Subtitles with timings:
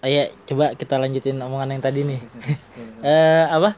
[0.00, 2.20] Ayo coba kita lanjutin omongan yang tadi nih.
[3.00, 3.76] Eh apa?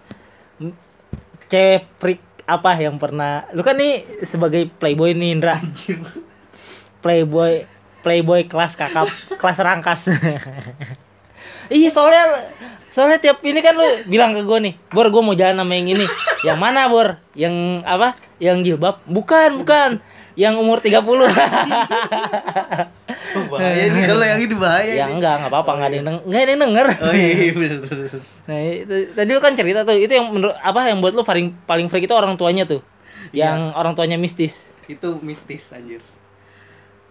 [1.46, 5.54] Cewek freak apa yang pernah lu kan nih sebagai playboy nih Indra.
[7.02, 7.66] Playboy
[8.02, 9.06] playboy kelas kakap
[9.38, 10.02] kelas rangkas.
[11.72, 12.44] Iya soalnya
[12.92, 15.96] soalnya tiap ini kan lu bilang ke gue nih, Bor gue mau jalan sama yang
[15.96, 16.04] ini.
[16.44, 17.16] Yang mana Bor?
[17.32, 18.12] Yang apa?
[18.36, 19.00] Yang jilbab?
[19.08, 20.02] Bukan, bukan.
[20.34, 21.02] Yang umur 30
[23.32, 24.92] Oh, bahaya nih kalau yang ini bahaya.
[24.94, 25.16] ya nih.
[25.16, 27.78] enggak nggak apa-apa nggak ada yang deng- nggak ada yang denger Oh iya, iya bener,
[27.80, 28.10] bener.
[28.42, 31.56] nah itu, tadi lu kan cerita tuh itu yang menurut apa yang buat lu paling
[31.64, 32.84] paling freak itu orang tuanya tuh
[33.30, 36.02] yang orang tuanya mistis Itu mistis anjir.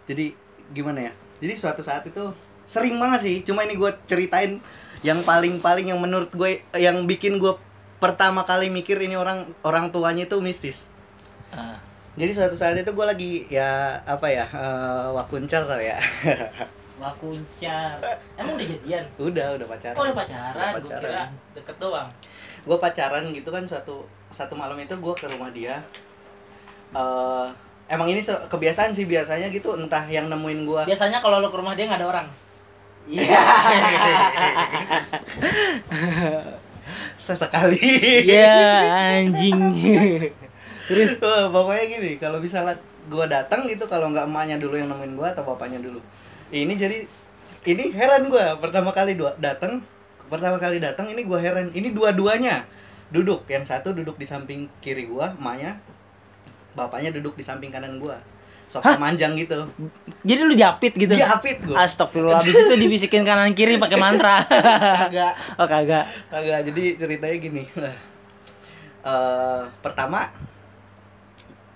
[0.04, 0.36] Jadi
[0.70, 1.12] gimana ya?
[1.40, 3.36] Jadi suatu saat itu sering banget sih.
[3.42, 4.60] Cuma ini gue ceritain
[5.02, 7.56] yang paling-paling yang menurut gue yang bikin gue
[7.98, 10.92] pertama kali mikir ini orang orang tuanya itu mistis.
[11.50, 11.80] Ah.
[12.12, 15.96] Jadi suatu saat itu gue lagi ya apa ya eh, wakuncar ya.
[17.02, 17.98] Wakuncar
[18.38, 19.04] emang udah jadian?
[19.18, 19.98] Udah udah pacaran.
[19.98, 21.24] oh udah pacaran, Udah Gua kira
[21.58, 22.10] deket doang.
[22.62, 25.82] Gue pacaran gitu kan suatu satu malam itu gue ke rumah dia.
[26.94, 27.48] Eh
[27.90, 31.74] emang ini kebiasaan sih biasanya gitu entah yang nemuin gue biasanya kalau lu ke rumah
[31.74, 32.28] dia nggak ada orang?
[33.10, 33.42] Iya.
[37.18, 37.82] Sesekali.
[38.30, 38.62] Iya
[39.26, 39.58] anjing
[40.88, 41.18] terus?
[41.22, 42.76] Eh, pokoknya gini kalau misalnya
[43.10, 46.00] gue datang gitu kalau nggak emaknya dulu yang nemuin gue atau bapaknya dulu.
[46.52, 46.98] Ini jadi
[47.66, 49.86] ini heran gue pertama kali dua datang
[50.30, 51.70] pertama kali datang ini gue heran.
[51.74, 52.66] Ini dua-duanya.
[53.12, 55.78] Duduk yang satu duduk di samping kiri gue emaknya.
[56.74, 58.16] Bapaknya duduk di samping kanan gue
[58.72, 59.68] sofa manjang gitu.
[60.24, 61.12] Jadi lu japit gitu?
[61.20, 64.40] Hafid gue Astagfirullah habis itu dibisikin kanan kiri pakai mantra.
[65.12, 65.34] Kagak.
[65.60, 66.08] Oh kagak.
[66.32, 67.64] Agak jadi ceritanya gini.
[69.04, 70.32] Eh pertama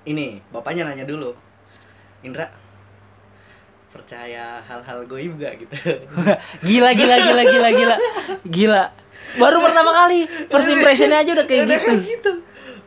[0.05, 1.33] ini bapaknya nanya dulu.
[2.21, 2.49] Indra
[3.89, 5.71] percaya hal-hal goib gak gitu?
[6.67, 7.95] gila gila gila gila gila
[8.43, 8.83] gila
[9.39, 12.31] baru pertama kali first impressionnya aja udah kayak Udah gitu kayak gitu.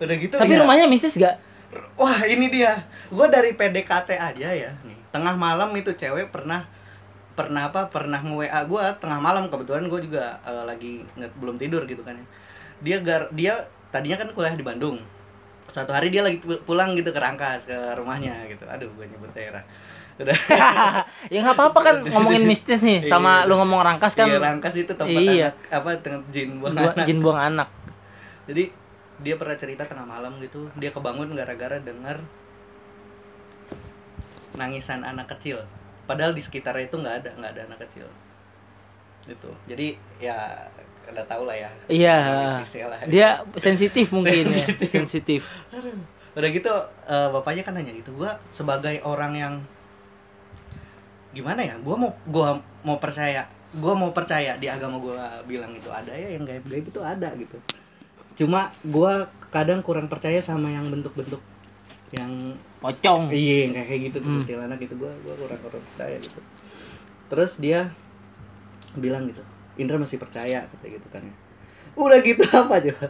[0.05, 0.61] Udah gitu tapi ya.
[0.61, 1.37] rumahnya mistis gak
[1.99, 2.73] Wah, ini dia.
[3.13, 4.97] Gue dari PDKT aja ya nih.
[5.13, 6.65] Tengah malam itu cewek pernah
[7.35, 7.93] pernah apa?
[7.93, 12.17] Pernah nge-WA gue tengah malam kebetulan gue juga eh, lagi nge- belum tidur gitu kan
[12.17, 12.27] ya.
[12.81, 13.53] Dia gar dia
[13.91, 14.97] tadinya kan kuliah di Bandung.
[15.69, 18.65] Suatu hari dia lagi pu- pulang gitu ke Rangkas ke rumahnya gitu.
[18.65, 19.63] Aduh, gue nyebut daerah.
[20.19, 20.35] Udah.
[21.33, 23.47] ya nggak apa-apa kan ngomongin mistis nih sama Iya.
[23.47, 25.55] lu ngomong rangkas kan Iya, Rangkas itu tempat Iya.
[25.55, 27.07] anak apa tempat jin buang gua- anak.
[27.07, 27.69] jin buang anak
[28.51, 28.65] Jadi
[29.19, 32.19] dia pernah cerita tengah malam gitu, dia kebangun gara-gara dengar
[34.55, 35.63] nangisan anak kecil.
[36.05, 38.07] Padahal di sekitarnya itu nggak ada, nggak ada anak kecil.
[39.27, 39.51] Itu.
[39.67, 40.37] Jadi ya
[41.09, 41.71] udah tau lah ya.
[41.89, 42.17] iya
[42.85, 43.01] lah.
[43.09, 44.91] dia sensitif mungkin ya Sensitif.
[44.93, 45.43] sensitif
[45.73, 45.97] Aduh.
[46.37, 46.71] Udah gitu
[47.09, 49.55] eh, bapaknya kan nanya gitu, gua sebagai orang yang
[51.33, 51.75] gimana ya?
[51.81, 56.37] Gua mau gua mau percaya, gua mau percaya di agama gua bilang itu ada ya
[56.37, 57.57] yang gaib-gaib itu ada gitu.
[58.39, 61.41] Cuma gua kadang kurang percaya sama yang bentuk-bentuk
[62.09, 62.33] yang
[62.81, 64.77] pocong iya kayak gitu tuh Hmm.
[64.79, 66.41] gitu gua gua kurang kurang percaya gitu.
[67.29, 67.93] Terus dia
[68.95, 69.43] bilang gitu,
[69.77, 71.35] Indra masih percaya kata gitu kan ya.
[71.93, 73.07] Udah gitu apa coba?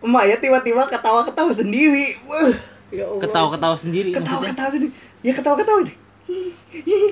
[0.00, 2.12] Emak ya tiba-tiba ketawa-ketawa sendiri.
[2.24, 2.52] Wah,
[2.90, 3.20] ya Allah.
[3.22, 4.92] ketawa-ketawa sendiri Ketawa-ketawa sendiri.
[5.20, 5.96] Ya ketawa-ketawa nih.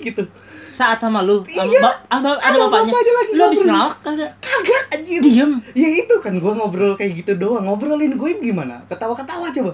[0.03, 0.25] gitu.
[0.67, 1.69] saat sama lu Iya.
[1.69, 5.21] sama- ada bapaknya bapaknya lagi lu habis ngelawak kagak Kagak anjir.
[5.21, 7.61] diem Ya itu kan gua ngobrol kayak gitu doang.
[7.63, 8.81] Ngobrolin gue gimana?
[8.89, 9.73] Ketawa-ketawa coba.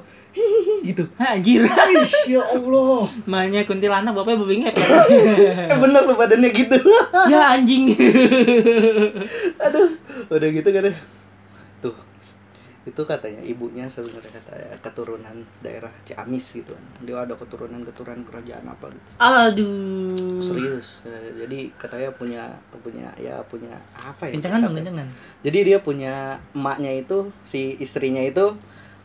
[0.84, 1.04] Gitu.
[1.20, 3.08] anjir Ih, ya Allah.
[3.24, 6.76] Mahnya kuntilanak bapaknya babi ngepet bener lu badannya gitu.
[7.32, 7.92] ya anjing
[9.64, 9.88] Aduh,
[10.30, 10.92] udah gitu kan.
[11.82, 11.96] Tuh.
[12.88, 16.84] Itu katanya ibunya sebenarnya katanya keturunan daerah Ciamis gitu kan.
[17.04, 19.08] Dia ada keturunan-keturunan kerajaan apa gitu.
[19.20, 21.04] aduh Serius.
[21.36, 22.42] Jadi katanya punya
[22.80, 24.40] punya ya punya apa ya?
[24.40, 25.08] kencengan dong kencengan
[25.44, 28.56] Jadi dia punya emaknya itu si istrinya itu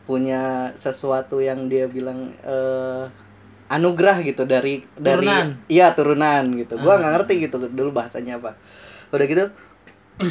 [0.03, 3.05] punya sesuatu yang dia bilang eh
[3.71, 5.47] anugerah gitu dari dari Turunan.
[5.71, 6.77] iya turunan gitu.
[6.77, 8.53] Gua nggak ngerti gitu dulu bahasanya apa.
[9.09, 9.45] Udah gitu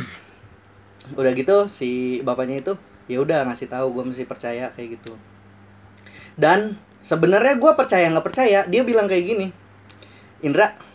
[1.18, 2.72] udah gitu si bapaknya itu
[3.10, 5.18] ya udah ngasih tahu gue mesti percaya kayak gitu.
[6.38, 9.48] Dan sebenarnya gua percaya nggak percaya dia bilang kayak gini.
[10.46, 10.91] Indra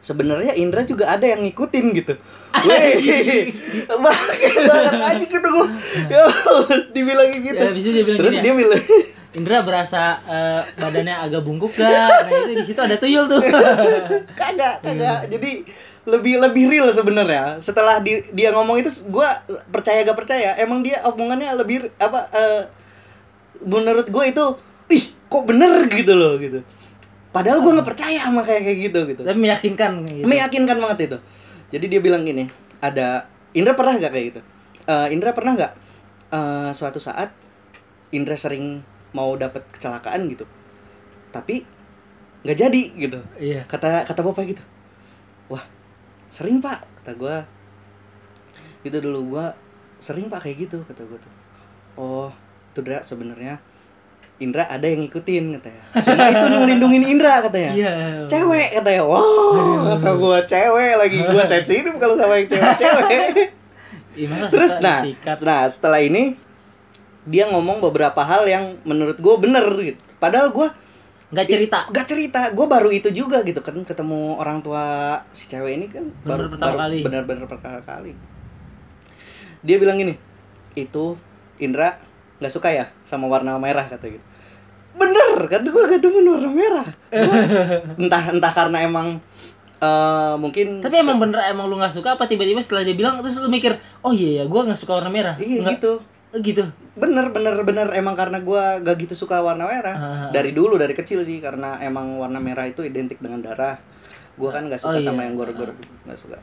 [0.00, 2.14] sebenarnya Indra juga ada yang ngikutin gitu.
[2.66, 3.52] Wih,
[3.86, 5.66] banget banget aja gitu gua.
[6.08, 6.24] Ya,
[6.94, 7.58] dibilangin gitu.
[7.58, 8.44] Ya, habis itu dia bilang Terus gini ya?
[8.44, 8.82] dia bilang,
[9.38, 12.08] Indra berasa eh, badannya agak bungkuk gak?
[12.24, 13.42] Nah itu di situ ada tuyul tuh.
[14.32, 15.28] kagak, kagak.
[15.28, 15.66] Jadi
[16.06, 17.60] lebih lebih real sebenarnya.
[17.60, 22.62] Setelah di, dia ngomong itu gua percaya gak percaya, emang dia omongannya lebih apa eh,
[23.64, 24.44] menurut gue itu
[24.92, 26.60] ih kok bener gitu loh gitu.
[27.36, 29.22] Padahal gua nggak percaya sama kayak kayak gitu gitu.
[29.22, 30.24] Tapi meyakinkan gitu.
[30.24, 31.18] meyakinkan banget itu
[31.66, 32.48] Jadi dia bilang gini,
[32.80, 34.40] ada Indra pernah nggak kayak gitu?
[34.86, 35.72] Eh, Indra pernah nggak
[36.32, 37.34] eh, suatu saat
[38.14, 38.80] Indra sering
[39.12, 40.46] mau dapat kecelakaan gitu,
[41.34, 41.66] tapi
[42.46, 43.20] nggak jadi gitu.
[43.36, 43.66] Iya.
[43.66, 44.62] Kata kata bapak gitu.
[45.50, 45.66] Wah,
[46.30, 47.36] sering pak, kata gua.
[48.86, 49.52] Itu dulu gua
[49.98, 51.32] sering pak kayak gitu kata gua tuh.
[51.98, 52.30] Oh,
[52.70, 53.58] itu sebenarnya
[54.36, 55.82] Indra ada yang ngikutin katanya.
[55.96, 57.92] Cuma itu ngelindungin Indra katanya Iya.
[58.28, 63.20] cewek katanya wow kata gua cewek lagi gua sensitif kalau sama yang cewek-cewek
[64.26, 65.36] masa terus nah disikat?
[65.40, 66.36] nah setelah ini
[67.24, 70.68] dia ngomong beberapa hal yang menurut gua bener gitu padahal gua
[71.26, 71.78] nggak cerita.
[71.90, 74.84] gak cerita gua baru itu juga gitu kan ketemu orang tua
[75.32, 77.00] si cewek ini kan Bener pertama kali.
[77.00, 78.12] bener-bener pertama kali
[79.60, 80.14] dia bilang gini
[80.72, 81.16] itu
[81.56, 81.98] Indra
[82.36, 84.24] nggak suka ya sama warna merah kata gitu.
[84.92, 86.88] Bener kan gua gak demen warna merah.
[87.06, 87.44] Gua-
[88.00, 89.20] entah entah karena emang
[89.76, 93.36] eh mungkin Tapi emang bener emang lu nggak suka apa tiba-tiba setelah dia bilang terus
[93.36, 95.92] lu mikir, "Oh iya ya, gua nggak suka warna merah." iya Nggak- gitu.
[96.32, 96.64] Eh, gitu.
[96.94, 97.88] bener bener bener.
[97.92, 99.94] Emang karena gua gak gitu suka warna merah.
[99.94, 100.28] Ah.
[100.30, 103.76] dari dulu dari kecil sih karena emang warna merah itu identik dengan darah.
[104.34, 105.06] Gua kan gak suka Oh, iya.
[105.06, 106.36] sama yang gor-gor nggak suka.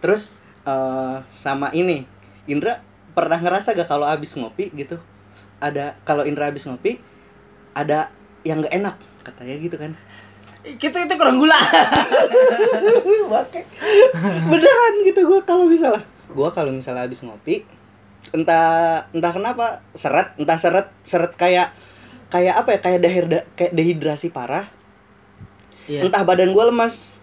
[0.00, 2.02] Terus eh, sama ini.
[2.46, 4.98] Indra pernah ngerasa gak kalau abis ngopi gitu?
[5.60, 6.98] Ada kalau Indra abis ngopi
[7.74, 8.10] ada
[8.42, 9.92] yang nggak enak katanya gitu kan.
[10.60, 11.56] Kita itu kurang gula.
[14.52, 16.04] Beneran gitu gua kalau misalnya.
[16.30, 17.64] Gua kalau misalnya habis ngopi
[18.30, 21.74] entah entah kenapa seret entah seret seret kayak
[22.30, 24.68] kayak apa ya kayak dehirda, kayak dehidrasi parah.
[25.88, 26.06] Iya.
[26.06, 27.18] entah badan gua lemas.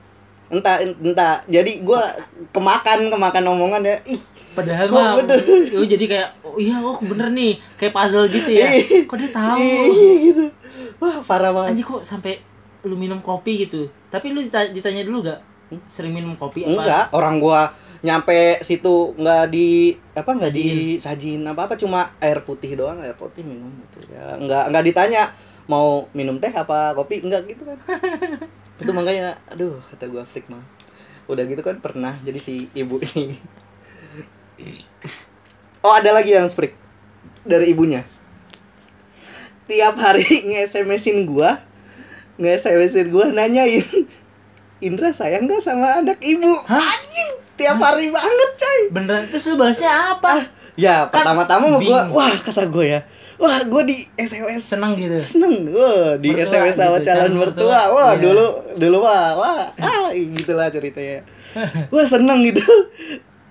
[0.50, 2.18] Entah entah jadi gua
[2.51, 3.98] kemakan kemakan omongan ya.
[4.10, 4.22] Ih
[4.57, 5.38] Padahal Kok mah, bener?
[5.77, 8.65] oh, jadi kayak, oh iya, oh bener nih, kayak puzzle gitu ya.
[8.74, 9.06] Ih.
[9.06, 9.57] Kok dia tahu?
[9.62, 10.45] ih, gitu
[10.98, 12.42] wah parah banget Anjir kok sampai
[12.86, 13.86] lu minum kopi gitu.
[14.09, 15.39] Tapi lu dita- ditanya dulu gak
[15.83, 16.80] sering minum kopi apa?
[16.80, 17.68] enggak orang gua
[18.00, 23.44] nyampe situ nggak di apa nggak disajin apa apa cuma air putih doang air putih
[23.44, 25.27] minum gitu ya nggak nggak ditanya
[25.68, 27.75] mau minum teh apa kopi enggak gitu kan
[28.80, 30.63] itu makanya aduh kata gua freak mah
[31.27, 33.36] udah gitu kan pernah jadi si ibu ini
[35.81, 36.74] oh ada lagi yang freak
[37.44, 38.04] dari ibunya
[39.65, 41.59] tiap hari nge-SMS-in gua
[42.38, 43.83] nge-SMS-in gua nanyain
[44.77, 46.77] Indra sayang gak sama anak ibu Hah?
[46.77, 50.45] anjing tiap hari banget coy Beneran, terus lu balasnya apa?
[50.77, 53.01] ya Kan pertama-tama mau gua wah kata gua ya
[53.38, 55.18] wah gua di SMS Seneng gitu.
[55.18, 57.80] seneng wah di Mertua SMS sama gitu, calon mertua.
[57.89, 58.21] wah Iya.
[58.21, 58.45] dulu
[58.77, 61.25] dulu wah wah ah gitulah ceritanya
[61.94, 62.62] wah seneng gitu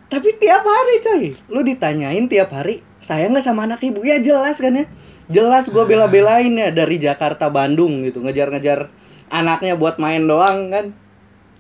[0.07, 4.63] tapi tiap hari coy lu ditanyain tiap hari sayang nggak sama anak ibu ya jelas
[4.63, 4.87] kan ya
[5.27, 8.91] jelas gua bela-belain ya dari Jakarta Bandung gitu ngejar-ngejar
[9.31, 10.95] anaknya buat main doang kan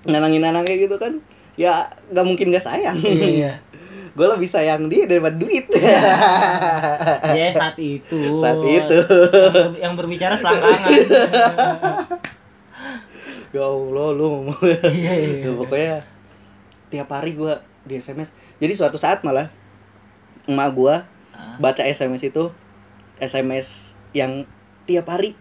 [0.06, 1.18] nyenangin anaknya gitu kan
[1.58, 3.52] ya nggak mungkin gak sayang Iya, iya.
[4.16, 5.68] gue lebih sayang dia daripada duit
[7.36, 8.16] Ya saat itu.
[8.40, 8.96] Saat itu.
[8.96, 10.88] Yang, yang berbicara selangkangan.
[13.52, 15.36] ya Allah lu Iya, iya.
[15.44, 15.94] Ya, pokoknya
[16.88, 19.48] tiap hari gua di SMS jadi suatu saat malah
[20.44, 20.96] emak gua
[21.30, 21.56] Ah.
[21.58, 22.48] baca SMS itu
[23.16, 24.48] SMS yang
[24.84, 25.36] tiap hari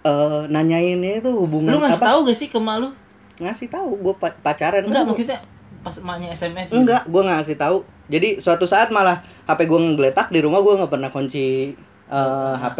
[0.00, 2.90] eh nanyainnya itu hubungan Lu ngasih apa tahu gak sih ke emak lu?
[3.36, 5.38] ngasih tahu gua pa- pacaran Enggak, kan gua- maksudnya
[5.80, 6.78] pas emaknya SMS gitu.
[6.78, 7.76] enggak gua nggak ngasih tahu
[8.06, 11.74] jadi suatu saat malah HP gua ngegeletak di rumah gua nggak pernah kunci
[12.06, 12.78] eh, HP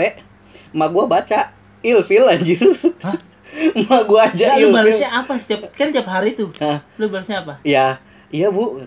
[0.72, 1.40] emak gua baca
[1.80, 2.60] ilfil anjir
[2.98, 3.16] Hah?
[3.76, 6.48] emak gua aja Ya, lu ilfil balasnya apa setiap kan tiap hari tuh.
[6.56, 6.80] Hah?
[6.96, 7.60] Lu balasnya apa?
[7.60, 8.00] ya
[8.34, 8.82] iya bu.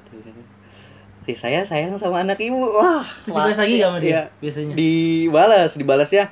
[1.24, 2.60] Si saya sayang sama anak ibu.
[2.60, 4.22] Wah Terus dibalas lagi gak sama dia Iya.
[4.40, 4.74] biasanya?
[4.76, 6.24] dibalas dibalasnya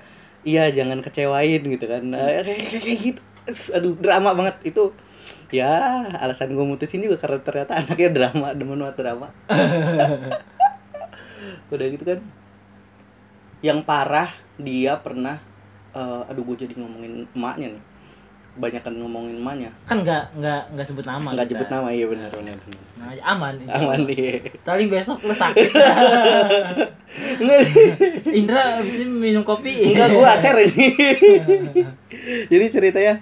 [0.43, 2.03] iya jangan kecewain gitu kan.
[2.11, 3.21] Eh, kayak, kayak, gitu.
[3.71, 4.55] Aduh drama banget.
[4.63, 4.91] Itu
[5.49, 9.27] ya alasan gue mutusin juga karena ternyata anaknya drama demen banget drama.
[11.73, 12.19] Udah gitu kan.
[13.59, 15.39] Yang parah dia pernah
[15.91, 17.83] eh, aduh gue jadi ngomongin emaknya nih
[18.55, 21.27] banyak kan ngomongin emaknya Kan enggak enggak enggak sebut nama.
[21.35, 22.83] nggak jemput nama iya benar benar benar.
[22.95, 23.53] Nah, aman.
[23.59, 25.69] insya aman nih Paling besok lu sakit.
[28.31, 29.91] Indra abis ini minum kopi.
[29.91, 30.87] enggak gua share ini.
[32.51, 33.15] Jadi ceritanya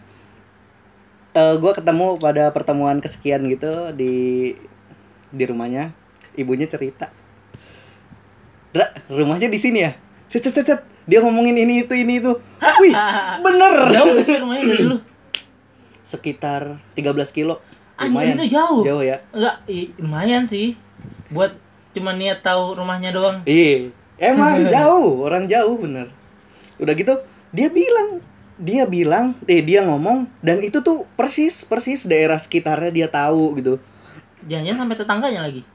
[1.33, 4.53] eh gua ketemu pada pertemuan kesekian gitu di
[5.29, 5.91] di rumahnya.
[6.33, 7.09] Ibunya cerita.
[8.69, 9.93] Dra, rumahnya di sini ya?
[10.25, 10.81] Cet, cet, cet.
[11.05, 12.33] Dia ngomongin ini itu ini itu.
[12.81, 12.93] Wih,
[13.45, 13.73] bener.
[14.25, 14.97] Sih rumahnya dari lu?
[16.03, 17.63] Sekitar 13 kilo.
[17.95, 18.83] Anjir itu jauh.
[18.83, 19.23] Jauh ya.
[19.31, 19.63] Enggak,
[19.97, 20.75] lumayan sih.
[21.31, 21.55] Buat
[21.95, 23.41] cuma niat tahu rumahnya doang.
[23.47, 23.89] Iya.
[24.19, 26.11] Emang jauh, orang jauh bener.
[26.77, 27.15] Udah gitu
[27.53, 28.17] dia bilang
[28.57, 33.77] dia bilang eh dia ngomong dan itu tuh persis persis daerah sekitarnya dia tahu gitu
[34.43, 35.61] Jangan-jangan sampai tetangganya lagi.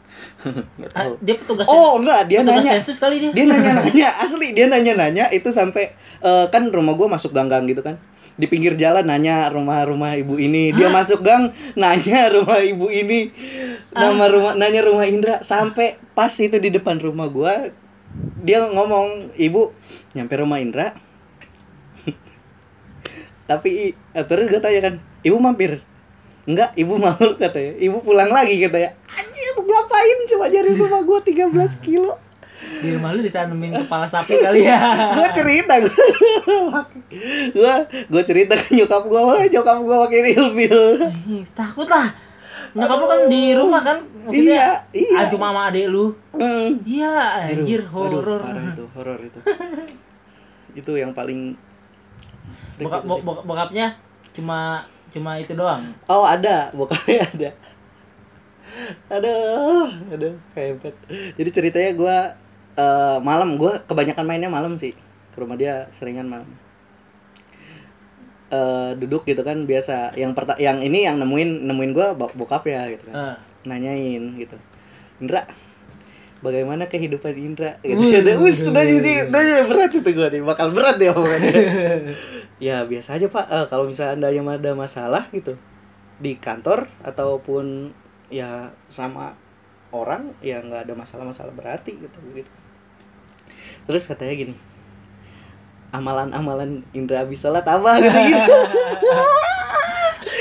[0.95, 1.13] Ah, tahu.
[1.23, 3.31] dia petugas oh enggak dia petugas nanya sensus kali dia.
[3.31, 7.99] dia nanya-nanya asli dia nanya-nanya itu sampai eh, kan rumah gua masuk gang-gang gitu kan
[8.39, 10.71] di pinggir jalan nanya rumah-rumah ibu ini.
[10.71, 13.35] Dia masuk gang nanya rumah ibu ini.
[13.91, 15.43] Nama rumah nanya rumah Indra.
[15.43, 17.75] Sampai pas itu di depan rumah gua
[18.41, 19.75] dia ngomong ibu
[20.15, 20.95] nyampe rumah Indra.
[23.51, 24.95] Tapi eh, terus gue tanya kan
[25.27, 25.83] ibu mampir?
[26.47, 27.75] Enggak ibu mau katanya.
[27.75, 28.95] Ibu pulang lagi katanya.
[29.19, 31.51] Anjir ngapain coba nyari rumah gua 13
[31.83, 32.28] kilo
[32.59, 34.79] Di rumah lu ditanemin kepala sapi kali ya.
[35.17, 35.95] gue cerita gue
[38.11, 40.79] gue cerita ke nyokap gue nyokap gue pakai ilfil
[41.53, 42.09] takut lah.
[42.71, 43.99] Nyokap lu kan di rumah kan?
[44.29, 45.17] Iya, iya.
[45.17, 46.13] Ah, cuma sama adek lu.
[46.31, 46.77] Hmm.
[46.83, 47.15] Iya,
[47.49, 48.43] anjir horor.
[48.43, 49.41] parah itu horor itu
[50.81, 51.57] itu yang paling
[52.79, 53.99] Bokap, bo- bokap- bokapnya
[54.31, 55.83] cuma cuma itu doang.
[56.07, 57.51] oh ada bokapnya ada
[59.09, 60.95] aduh aduh kayak bet
[61.35, 62.17] jadi ceritanya gue
[63.23, 63.59] malam.
[63.59, 64.95] Gue kebanyakan mainnya malam sih.
[65.35, 66.49] Ke rumah dia seringan malam.
[68.49, 70.17] Eh, duduk gitu kan biasa.
[70.17, 73.15] Yang perta yang ini yang nemuin nemuin gue bokap ya gitu kan.
[73.15, 73.37] Ah.
[73.69, 74.57] nanyain gitu.
[75.21, 75.45] Indra
[76.41, 77.77] bagaimana kehidupan Indra?
[77.85, 77.99] Gitu.
[77.99, 78.35] Wih, Udah,
[78.73, 80.43] udah jadi udah berat itu gue nih.
[80.47, 81.53] Bakal berat ya omongannya
[82.71, 83.45] ya biasa aja pak.
[83.53, 85.61] Eh, kalau misalnya anda yang ada masalah gitu.
[86.17, 87.93] Di kantor ataupun
[88.33, 89.37] ya sama
[89.93, 92.51] orang ya nggak ada masalah-masalah berarti gitu gitu
[93.87, 94.55] terus katanya gini
[95.89, 98.39] amalan-amalan Indra habis sholat apa gitu gitu.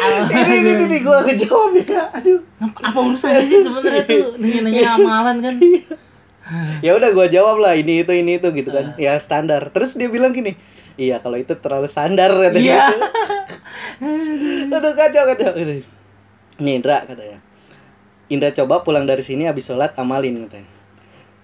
[0.07, 2.07] Ini ini ini, ini gue ngejawab ya.
[2.15, 2.39] Aduh.
[2.79, 4.39] Apa urusannya sih sebenarnya tuh?
[4.39, 5.55] Nanya-nanya amalan kan?
[6.79, 8.95] ya udah gue jawab lah ini itu ini itu gitu kan.
[8.95, 9.67] Ya standar.
[9.73, 10.55] Terus dia bilang gini
[10.97, 12.83] iya kalau itu terlalu standar katanya Iya.
[12.87, 12.99] gitu.
[14.79, 15.51] aduh kacau kacau.
[16.61, 17.39] Nih Indra katanya.
[18.31, 20.71] Indra coba pulang dari sini habis sholat amalin katanya.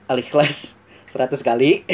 [0.07, 0.72] Al ikhlas
[1.13, 1.85] 100 kali.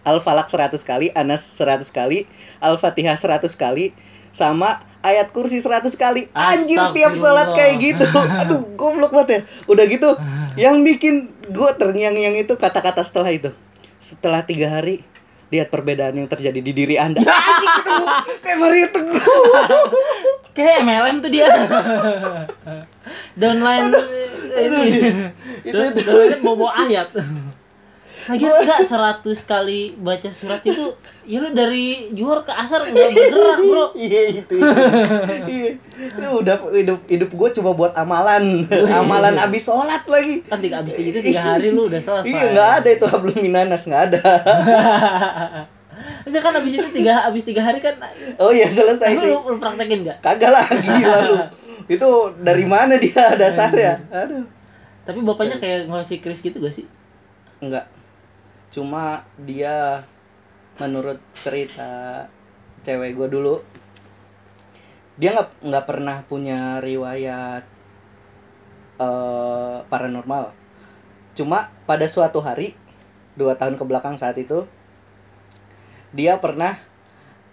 [0.00, 2.24] Al falak 100 kali anas 100 kali
[2.58, 3.92] al fatihah 100 kali
[4.30, 6.28] sama ayat kursi 100 kali.
[6.34, 8.04] Anjir tiap sholat kayak gitu.
[8.40, 9.40] Aduh goblok banget ya.
[9.64, 10.10] Udah gitu
[10.56, 13.48] yang bikin gue terngiang-ngiang itu kata-kata setelah itu.
[13.96, 15.00] Setelah tiga hari
[15.48, 17.20] lihat perbedaan yang terjadi di diri anda.
[17.20, 18.04] Anjing ketemu
[18.40, 19.20] kayak Mario Teguh
[20.56, 21.46] Kayak MLM tuh dia.
[23.40, 24.98] Downline ini.
[25.64, 26.00] Itu- Down- itu.
[26.00, 27.08] Downline bobo ayat.
[28.24, 30.80] Lagi enggak 100 kali baca surat itu
[31.22, 33.86] ya lu dari juhur ke asar enggak bergerak, Bro.
[34.00, 34.72] iya itu itu.
[35.46, 38.64] iya Itu udah hidup hidup gue cuma buat amalan
[39.00, 42.26] amalan abis sholat lagi Kan tiga abis itu tiga hari lu udah selesai.
[42.26, 44.22] iya nggak ada itu hablum minanas nggak ada
[46.24, 47.94] Enggak kan abis itu tiga abis tiga hari kan
[48.36, 50.18] oh iya selesai sih lu, lu praktekin enggak?
[50.18, 51.36] kagak lah gila lu
[51.86, 52.08] itu
[52.40, 54.44] dari mana dia dasarnya aduh
[55.04, 56.88] Tapi bapaknya kayak ngasih kris gitu gak sih?
[57.60, 57.84] enggak
[58.74, 60.02] cuma dia
[60.82, 62.26] menurut cerita
[62.82, 63.62] cewek gue dulu
[65.14, 67.62] dia nggak nggak pernah punya riwayat
[68.98, 70.50] eh paranormal.
[71.38, 72.74] Cuma pada suatu hari
[73.38, 74.66] dua tahun ke belakang saat itu
[76.14, 76.78] dia pernah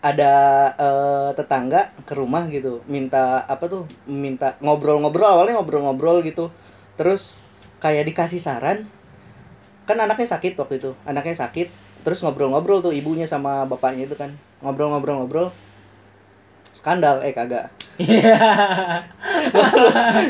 [0.02, 0.34] ada
[0.78, 6.50] eh, tetangga ke rumah gitu minta apa tuh minta ngobrol-ngobrol awalnya ngobrol-ngobrol gitu.
[6.98, 7.46] Terus
[7.78, 8.90] kayak dikasih saran
[9.84, 10.92] kan anaknya sakit waktu itu.
[11.04, 11.68] Anaknya sakit
[12.02, 14.34] terus ngobrol-ngobrol tuh ibunya sama bapaknya itu kan.
[14.60, 15.50] Ngobrol-ngobrol-ngobrol.
[16.72, 17.68] Skandal eh kagak.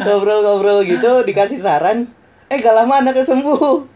[0.01, 2.09] Ngobrol-ngobrol gitu dikasih saran
[2.47, 3.87] eh gak lama anaknya sembuh.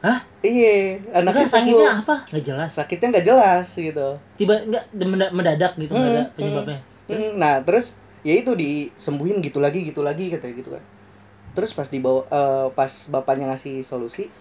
[0.00, 0.24] Hah?
[0.40, 1.76] iya anaknya Enggak sembuh.
[1.76, 2.14] sakitnya apa?
[2.26, 2.70] Enggak jelas.
[2.72, 4.08] sakitnya nggak jelas gitu.
[4.34, 6.78] Tiba enggak menda- mendadak gitu enggak ada Hmm, penyebabnya.
[7.04, 7.86] Hmm, nah terus
[8.22, 10.80] ya itu disembuhin gitu lagi gitu lagi katanya gitu kan.
[11.52, 14.32] Terus pas dibawa eh, pas bapaknya ngasih solusi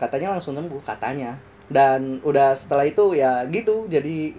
[0.00, 1.38] katanya langsung sembuh katanya.
[1.64, 4.36] Dan udah setelah itu ya gitu jadi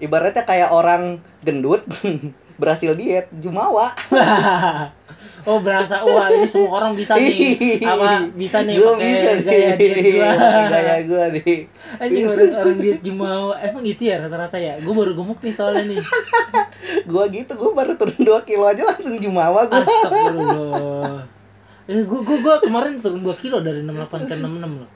[0.00, 1.84] ibaratnya kayak orang gendut
[2.60, 3.94] berhasil diet jumawa.
[5.48, 7.80] Oh berasa wah ini semua orang bisa nih.
[7.88, 9.46] Apa bisa nih Gua bisa nih.
[9.48, 10.28] gaya diet gua.
[10.36, 11.56] Pakai gaya gua nih.
[11.96, 13.54] Anjing orang, orang diet jumawa.
[13.64, 14.76] Emang gitu ya rata-rata ya?
[14.82, 15.98] Gue baru gemuk nih soalnya nih.
[17.08, 19.80] Gua gitu gua baru turun 2 kilo aja langsung jumawa gua.
[19.80, 21.37] Astagfirullah
[21.88, 24.90] eh gue gue gue kemarin turun 2 kilo dari 68 ke 66 loh.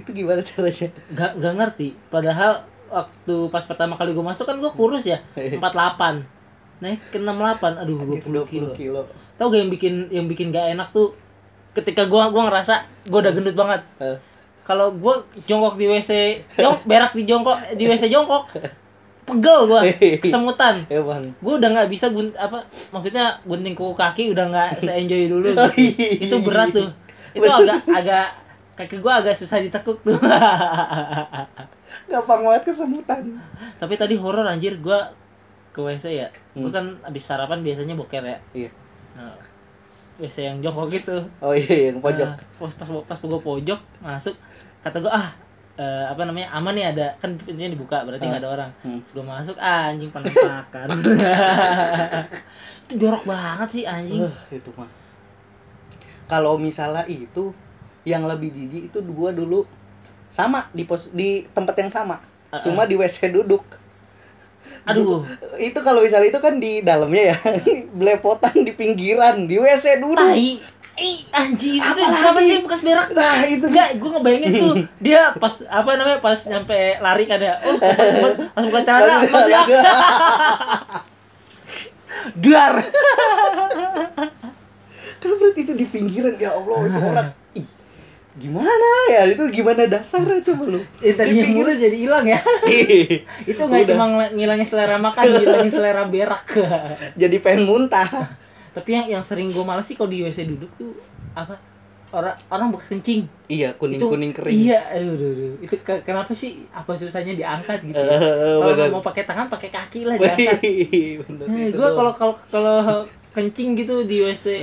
[0.00, 0.88] Itu gimana caranya?
[1.12, 1.88] Gak gak ngerti.
[2.08, 5.60] Padahal waktu pas pertama kali gue masuk kan gue kurus ya 48
[6.82, 8.72] naik ke 68 aduh 20 kilo.
[8.72, 9.02] 20 kilo.
[9.36, 11.14] Tau gak yang bikin yang bikin gak enak tuh?
[11.72, 13.80] Ketika gua gua ngerasa gua udah gendut banget.
[14.64, 18.48] Kalau gua jongkok di WC jong berak di jongkok di WC jongkok
[19.32, 19.80] pegel gua.
[20.22, 20.74] Kesemutan.
[21.40, 25.48] Gue udah nggak bisa gun apa maksudnya gunting kuku kaki udah nggak se enjoy dulu.
[25.56, 25.68] Gitu.
[25.80, 26.08] iya.
[26.28, 26.88] itu berat tuh.
[27.32, 28.26] Itu agak agak
[28.76, 30.18] kaki gue agak susah ditekuk tuh.
[32.10, 33.40] Gampang banget kesemutan.
[33.80, 34.76] Tapi tadi horor anjir.
[34.80, 35.00] Gue
[35.72, 36.28] ke wc ya.
[36.52, 36.68] Hmm.
[36.68, 38.38] kan abis sarapan biasanya boker ya.
[38.52, 38.70] Iya.
[39.16, 39.36] Nah,
[40.20, 41.16] wc yang jongkok gitu.
[41.40, 42.28] Oh iya yang pojok.
[42.28, 44.36] Nah, pas pas pas gue pojok masuk
[44.82, 45.30] kata gue ah
[45.76, 48.70] eh, apa namanya aman nih ada kan pintunya dibuka berarti nggak ada orang.
[48.84, 49.00] Hmm.
[49.08, 50.86] Gue masuk ah, anjing penampakan
[52.92, 54.20] itu jorok banget sih anjing.
[54.28, 54.90] Uh, itu mah.
[56.28, 57.52] Kalau misalnya itu
[58.04, 59.64] yang lebih jijik itu gua dulu.
[60.32, 62.16] Sama di pos di tempat yang sama.
[62.52, 62.60] Uh-uh.
[62.60, 63.64] cuma di WC duduk.
[64.84, 65.24] Aduh.
[65.56, 67.36] Itu kalau misalnya itu kan di dalamnya ya.
[67.98, 70.20] Belepotan di pinggiran di WC duduk.
[70.20, 70.48] Tai
[70.92, 73.16] Ih, anjing itu siapa sih yang bekas berak?
[73.16, 73.64] Nah itu.
[73.64, 77.56] Enggak gue ngebayangin tuh dia pas apa namanya pas nyampe lari kan ya.
[77.64, 79.66] Oh pas, buka celana meledak
[82.44, 82.74] duar.
[85.22, 87.28] Kabret itu di pinggiran ya Allah itu orang.
[87.56, 87.68] Ih
[88.32, 89.22] gimana ya?
[89.32, 90.80] Itu gimana dasarnya coba lu?
[91.00, 92.40] Eh, tadinya Di mulus jadi hilang ya.
[92.68, 96.44] Ih, itu nggak cuma ngilangin selera makan ngilangin selera berak.
[97.16, 98.08] Jadi pengen muntah
[98.72, 100.92] tapi yang yang sering gue males sih kalau di WC duduk tuh
[101.32, 101.56] apa?
[102.12, 103.24] Orang orang bekas kencing.
[103.48, 104.52] Iya kuning kuning kering.
[104.52, 105.52] iya aduh, aduh, aduh.
[105.64, 107.96] itu ke- kenapa sih apa susahnya diangkat gitu?
[107.96, 108.16] Ya?
[108.20, 110.60] Eh, kalau mau pakai tangan pakai kaki lah diangkat.
[111.48, 112.76] Nah, itu gue kalau kalau kalau
[113.32, 114.60] kencing gitu di WC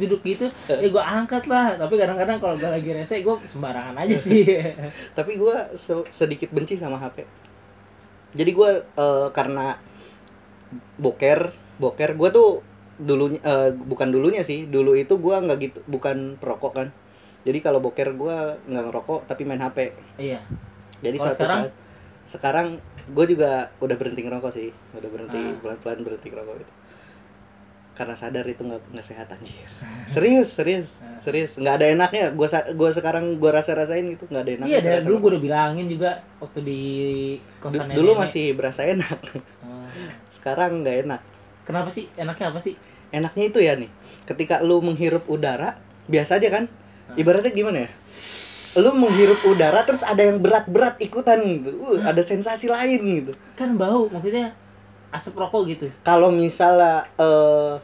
[0.00, 1.76] duduk gitu ya gue angkat lah.
[1.76, 4.48] Tapi kadang-kadang kalau gue lagi rese gue sembarangan aja sih.
[5.18, 5.56] Tapi gue
[6.08, 7.28] sedikit benci sama HP
[8.30, 9.74] jadi gue eh, karena
[11.00, 12.50] boker boker gue tuh
[13.00, 14.64] dulunya eh, bukan dulunya sih.
[14.64, 16.88] Dulu itu gue nggak gitu bukan perokok kan.
[17.40, 20.44] Jadi kalau boker gue nggak ngerokok tapi main HP iya.
[21.00, 21.60] Jadi Kalau suatu sekarang?
[21.62, 21.72] saat
[22.26, 22.66] sekarang
[23.08, 24.68] gue juga udah berhenti ngerokok sih.
[24.92, 25.56] Udah berhenti Ah.
[25.58, 26.72] pelan-pelan berhenti ngerokok itu
[27.90, 29.60] karena sadar itu nggak nggak sehat anjir.
[30.08, 31.16] Serius serius Ah.
[31.18, 31.56] serius.
[31.56, 32.24] Nggak ada enaknya.
[32.30, 35.42] Gue gua sekarang gue rasa rasain gitu nggak ada enaknya iya dari dulu gue udah
[35.42, 36.80] bilangin juga waktu di
[37.58, 38.20] kosan dulu nenek.
[38.20, 39.18] masih berasa enak.
[39.64, 39.88] Oh.
[40.28, 41.20] sekarang nggak enak.
[41.62, 42.08] Kenapa sih?
[42.14, 42.76] Enaknya apa sih
[43.10, 43.90] enaknya itu ya nih.
[44.26, 46.64] Ketika lu menghirup udara biasa aja kan?
[47.14, 47.90] Ibaratnya gimana ya?
[48.78, 51.74] Lu menghirup udara terus ada yang berat-berat ikutan gitu.
[51.82, 53.32] Uh, ada sensasi lain gitu.
[53.58, 54.54] Kan bau maksudnya
[55.10, 55.86] asap rokok gitu.
[56.06, 57.74] Kalau misalnya eh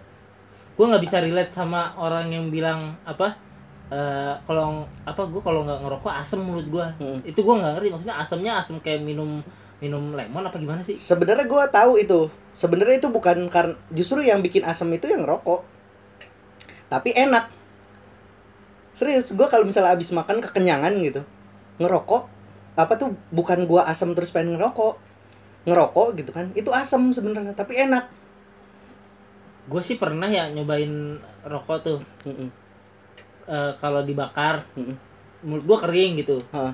[0.77, 3.35] gue nggak bisa relate sama orang yang bilang apa
[3.91, 7.19] eh kalau apa gue kalau nggak ngerokok asem mulut gue Hmm.
[7.23, 9.41] itu gue nggak ngerti maksudnya asemnya asem kayak minum
[9.83, 10.97] minum lemon apa gimana sih?
[10.97, 12.33] Sebenarnya gua tahu itu.
[12.57, 15.65] Sebenarnya itu bukan karena justru yang bikin asam itu yang rokok.
[16.89, 17.53] Tapi enak.
[18.97, 21.23] Serius gua kalau misalnya abis makan kekenyangan gitu
[21.77, 22.33] ngerokok
[22.77, 24.97] apa tuh bukan gua asam terus pengen ngerokok
[25.67, 28.07] ngerokok gitu kan itu asam sebenarnya tapi enak.
[29.67, 31.99] Gue sih pernah ya nyobain rokok tuh.
[32.23, 32.49] Mm-mm.
[33.51, 34.95] Eh, kalau dibakar Mm-mm.
[35.43, 36.39] mulut gue kering gitu.
[36.55, 36.71] Hah.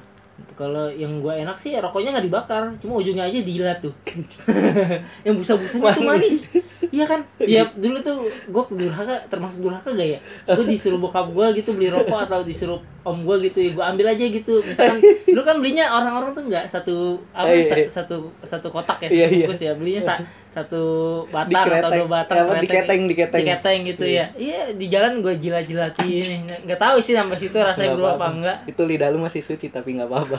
[0.53, 2.63] Kalau yang gue enak sih rokoknya nggak dibakar.
[2.79, 3.95] Cuma ujungnya aja diilat tuh.
[5.27, 6.53] Yang busa-busanya tuh manis.
[6.89, 7.21] iya kan?
[7.39, 10.19] Ya dulu tuh gue durhaka termasuk durhaka gak ya?
[10.47, 14.07] Gue disuruh bokap gue gitu beli rokok atau disuruh om gue gitu ya gue ambil
[14.09, 14.61] aja gitu.
[14.61, 16.97] Misalkan dulu kan belinya orang-orang tuh nggak satu
[17.33, 17.87] apa Iya, iya.
[17.89, 19.47] sa- satu satu kotak ya Iya, iya.
[19.47, 19.73] bungkus ya.
[19.75, 20.21] Belinya sa-
[20.53, 20.83] satu
[21.27, 23.41] batang atau dua batang Ya, apa, diketeng, diketeng.
[23.41, 24.27] diketeng gitu ya.
[24.37, 28.57] Iya di jalan gue jilat-jilatin Nggak- nggak tahu sih sampai situ rasanya dulu apa enggak
[28.67, 30.37] itu lidah lu masih suci tapi nggak apa-apa.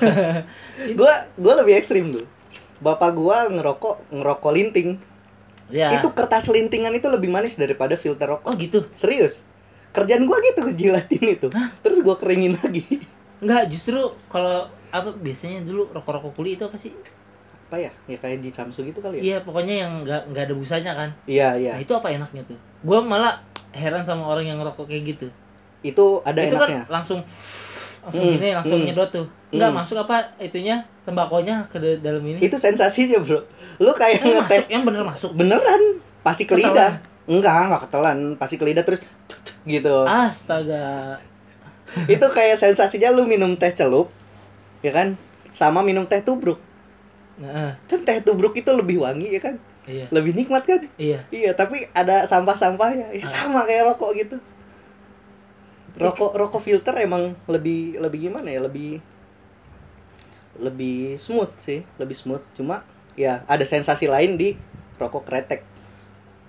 [0.99, 2.25] Gua gua lebih ekstrim dulu.
[2.77, 4.89] Bapak gua ngerokok ngerokok linting.
[5.67, 5.89] Ya.
[5.97, 8.45] Itu kertas lintingan itu lebih manis daripada filter rokok.
[8.45, 8.85] Oh gitu?
[8.93, 9.41] Serius?
[9.89, 11.47] Kerjaan gua gitu jilatin itu.
[11.81, 12.85] Terus gua keringin lagi.
[13.39, 13.97] Enggak, justru
[14.27, 16.93] kalau apa biasanya dulu rokok-rokok kulit itu apa sih?
[17.63, 20.53] Apa ya ya kayak di Samsu gitu kali ya Iya, pokoknya yang enggak enggak ada
[20.53, 21.09] busanya kan.
[21.25, 22.57] iya iya Nah, itu apa enaknya tuh?
[22.81, 25.27] Gua malah heran sama orang yang ngerokok kayak gitu.
[25.81, 27.19] itu ada itu enaknya kan langsung
[27.99, 28.87] langsung Hmm, gini langsung hmm.
[28.87, 29.25] nyedot tuh.
[29.49, 29.77] Enggak Hmm.
[29.77, 32.39] masuk apa itunya tembakonya ke da- dalam ini.
[32.39, 33.41] itu sensasinya bro
[33.77, 35.31] lu kayak Yang ngeteh masuk, yang bener masuk.
[35.33, 35.81] beneran
[36.21, 36.69] pasti ke Ketelan.
[36.69, 36.91] lidah
[37.25, 39.01] enggak enggak ketelan pasti ke lidah terus
[39.65, 41.17] gitu Astaga.
[42.05, 44.07] itu kayak sensasinya lu minum teh celup
[44.79, 45.15] ya kan
[45.49, 46.59] sama minum teh tubruk
[47.33, 50.05] Nah, kan teh tubruk itu lebih wangi ya kan iya.
[50.09, 51.25] lebih nikmat kan Iya.
[51.29, 53.15] iya tapi ada sampah-sampahnya Ah.
[53.15, 54.37] ya sama kayak rokok gitu
[55.93, 58.97] rokok rokok filter emang lebih lebih gimana ya lebih
[60.57, 64.53] lebih smooth sih lebih smooth cuma ya ada sensasi lain di
[64.97, 65.61] rokok kretek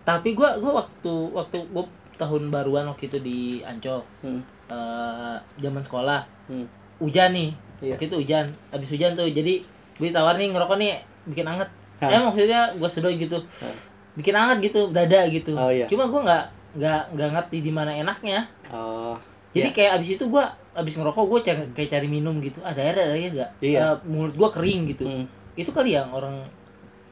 [0.04, 4.04] Tapi gua gua waktu waktu gua tahun baruan waktu itu di Ancol.
[4.20, 4.40] hmm.
[4.68, 6.28] eh zaman sekolah.
[6.46, 6.68] Hmm.
[7.00, 7.96] hujan nih Iya.
[7.96, 10.90] waktu itu hujan habis hujan tuh jadi gue tawar nih ngerokok nih
[11.26, 12.10] bikin anget Hah.
[12.10, 13.76] eh maksudnya gue sedoi gitu Hah.
[14.14, 15.86] bikin hangat gitu dada gitu Oh, iya.
[15.86, 19.14] cuma gue nggak nggak nggak ngerti di mana enaknya Oh.
[19.50, 19.74] jadi iya.
[19.74, 21.38] kayak abis itu gue abis ngerokok gue
[21.70, 23.78] kayak cari minum gitu ada air ada air nggak Iya.
[23.80, 25.26] Eh, mulut gue kering gitu Hmm.
[25.54, 26.34] itu kali yang orang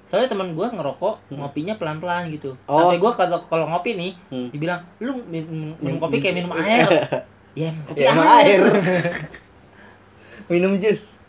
[0.02, 2.68] soalnya teman gue ngerokok ngopinya pelan pelan gitu Hmm.
[2.68, 2.78] Oh.
[2.84, 4.50] sampai gue kalau kalau ngopi nih Hmm.
[4.50, 6.90] dibilang lu minum, minum Min- kopi kayak minum min- air
[7.54, 8.60] ya minum kopi Ya, air.
[10.50, 11.21] minum jus.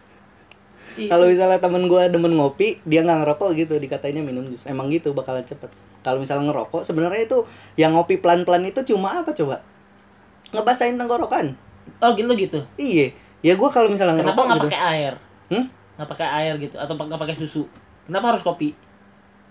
[0.94, 1.10] Itu.
[1.10, 4.66] Kalau misalnya temen gue demen ngopi, dia nggak ngerokok gitu, dikatainnya minum jus.
[4.66, 5.70] Emang gitu bakalan cepet.
[6.04, 9.64] Kalau misalnya ngerokok, sebenarnya itu yang ngopi pelan-pelan itu cuma apa coba?
[10.54, 11.58] Ngebasahin tenggorokan.
[12.00, 13.12] oh gitu gitu Iya.
[13.44, 15.14] Ya gue kalau misalnya kenapa ngerokok nggak gitu, pakai air
[15.52, 15.66] Hmm?
[16.00, 17.68] nggak pakai air gitu atau nggak pakai susu
[18.08, 18.72] kenapa harus kopi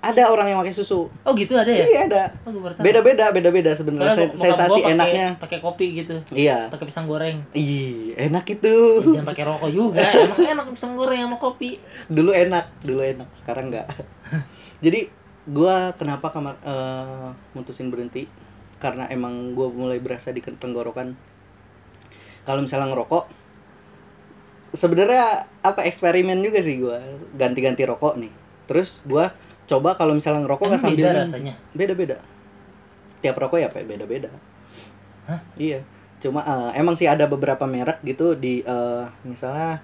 [0.03, 1.07] ada orang yang pakai susu.
[1.07, 2.23] oh gitu ada ya Iya ada.
[2.43, 2.51] oh.
[2.77, 5.27] Beda-beda, beda-beda sebenarnya sensasi pakai- enaknya.
[5.39, 6.67] pakai kopi gitu Iya.
[6.69, 8.75] pakai pisang goreng Ih, enak itu.
[9.09, 13.71] jangan pakai rokok juga emang enak pisang goreng sama kopi dulu enak dulu enak sekarang
[13.71, 13.87] enggak
[14.85, 15.07] jadi
[15.45, 18.27] gua kenapa kamar eh, mutusin berhenti
[18.77, 21.15] karena emang gua mulai berasa di tenggorokan
[22.43, 23.31] kalau misalnya ngerokok
[24.73, 25.25] sebenarnya
[25.61, 26.99] apa eksperimen juga sih gua
[27.33, 28.33] ganti-ganti rokok nih
[28.65, 29.31] terus gua
[29.73, 31.55] coba kalau misalnya ngerokok nggak sambil beda rasanya?
[31.73, 32.17] beda-beda.
[33.25, 34.29] Tiap rokok ya Pak, beda-beda.
[35.25, 35.41] Hah?
[35.57, 35.81] iya.
[36.21, 39.81] Cuma eh, emang sih ada beberapa merek gitu di eh, misalnya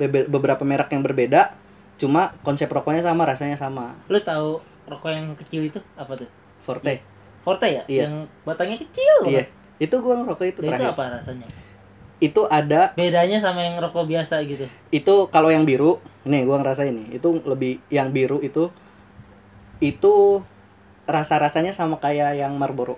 [0.00, 1.54] bebe- beberapa merek yang berbeda
[1.94, 3.94] cuma konsep rokoknya sama rasanya sama.
[4.10, 4.58] Lu tahu
[4.90, 6.28] rokok yang kecil itu apa tuh?
[6.66, 6.98] Forte.
[7.44, 7.82] Forte ya?
[7.86, 8.08] Iya.
[8.08, 9.44] yang batangnya kecil iya.
[9.44, 9.48] banget.
[9.78, 10.94] Itu gua ngerokok itu Dan itu terakhir.
[10.96, 11.46] apa rasanya?
[12.22, 14.66] Itu ada bedanya sama yang rokok biasa gitu?
[14.90, 18.72] Itu kalau yang biru nih gua ngerasain nih itu lebih yang biru itu
[19.84, 20.40] itu
[21.04, 22.96] rasa rasanya sama kayak yang Marlboro.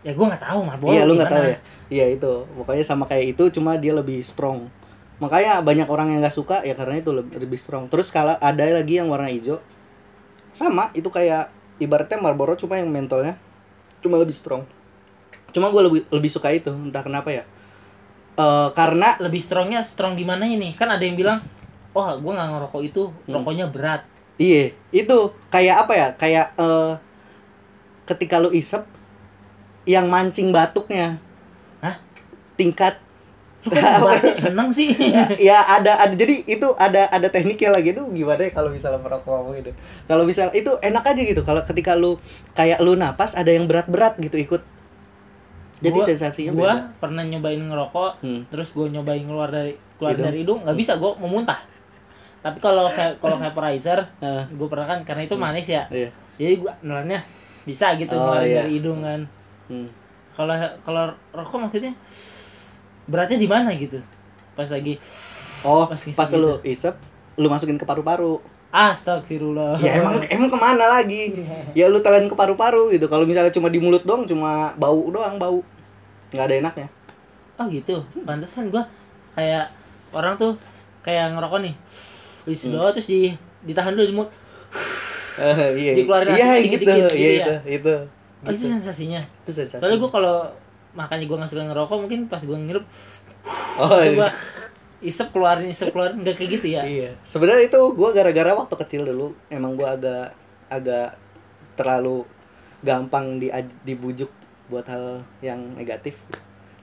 [0.00, 1.58] Ya gue nggak tahu Marlboro iya lu nggak tahu ya?
[1.92, 2.32] Iya itu.
[2.56, 4.68] Pokoknya sama kayak itu cuma dia lebih strong.
[5.20, 7.88] Makanya banyak orang yang nggak suka ya karena itu lebih, lebih strong.
[7.92, 9.60] Terus kalau ada lagi yang warna hijau.
[10.52, 13.36] Sama itu kayak ibaratnya Marlboro cuma yang mentolnya
[14.00, 14.64] cuma lebih strong.
[15.52, 17.44] Cuma gue lebih lebih suka itu entah kenapa ya.
[18.34, 20.68] Eh karena lebih strongnya strong di mana ini?
[20.72, 21.40] Kan ada yang bilang
[21.94, 23.38] oh gue nggak ngerokok itu Hmm.
[23.38, 24.02] rokoknya berat
[24.34, 26.08] Iya, itu kayak apa ya?
[26.14, 26.92] Kayak eh
[28.04, 28.82] ketika lu isep
[29.84, 31.16] yang mancing batuknya.
[31.78, 31.96] Hah?
[32.54, 32.98] Tingkat
[33.62, 34.92] lu kan batuk seneng sih
[35.40, 39.54] ya ada ada jadi itu ada ada tekniknya lagi tuh gimana ya kalau misalnya merokok
[39.54, 39.70] gitu.
[40.04, 42.20] Kalau misal itu enak aja gitu kalau ketika lu
[42.52, 44.60] kayak lu napas ada yang berat-berat gitu ikut.
[45.76, 46.76] Jadi Gua- sensasinya gua beda.
[46.98, 48.40] pernah nyobain ngerokok Hmm.
[48.46, 50.24] terus gue nyobain keluar dari keluar Hidung.
[50.24, 51.60] dari hidung nggak bisa gue mau muntah
[52.44, 52.84] tapi kalau
[53.16, 54.04] kalau vaporizer
[54.58, 55.88] gue pernah kan karena itu manis ya.
[55.88, 56.12] Iya.
[56.36, 57.24] jadi gue nelannya
[57.64, 58.56] bisa gitu Oh, ngeluarin iya.
[58.60, 59.20] dari hidung kan.
[59.64, 59.88] Hmm.
[60.30, 60.52] kalau
[60.84, 61.96] kalau rokok maksudnya
[63.04, 63.96] beratnya di mana gitu?
[64.52, 65.00] Pas lagi
[65.64, 66.94] Oh, Pas pas, ngisep lu isep,
[67.34, 68.36] lu masukin ke paru-paru.
[68.68, 69.80] astagfirullah.
[69.80, 71.32] Ya emang emang ke mana lagi?
[71.72, 73.08] Ya lu telan ke paru-paru gitu.
[73.08, 75.64] Kalau misalnya cuma di mulut doang cuma bau doang bau.
[76.30, 76.88] Nggak ada enaknya.
[77.56, 78.02] Oh gitu?
[78.26, 78.82] Pantesan gue
[79.32, 79.72] kayak
[80.12, 80.58] orang tuh
[81.00, 81.74] kayak ngerokok nih
[82.44, 82.52] Hmm.
[82.52, 83.20] di doang terus di
[83.64, 84.30] ditahan dulu di mulut
[85.34, 86.78] Eh, iya Dikeluarin iya gitu.
[86.78, 87.34] dikit-dikit gitu iya ya?
[87.34, 87.94] itu itu.
[88.46, 89.18] Oh itu sensasinya.
[89.42, 90.46] Itu sensasi soalnya gue kalau
[90.94, 92.86] makanya gue nggak suka ngerokok mungkin pas gue ngirup
[93.82, 94.14] oh terus iya.
[94.14, 94.28] gue
[95.10, 96.82] isep keluarin isep keluarin nggak kayak gitu ya?
[96.86, 97.10] Iya.
[97.26, 100.32] Sebenarnya itu gua gara-gara waktu kecil dulu emang gua agak
[100.72, 101.18] agak
[101.76, 102.24] terlalu
[102.80, 103.50] gampang di
[103.84, 104.30] dibujuk
[104.72, 106.16] buat hal yang negatif.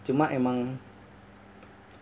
[0.06, 0.78] Cuma emang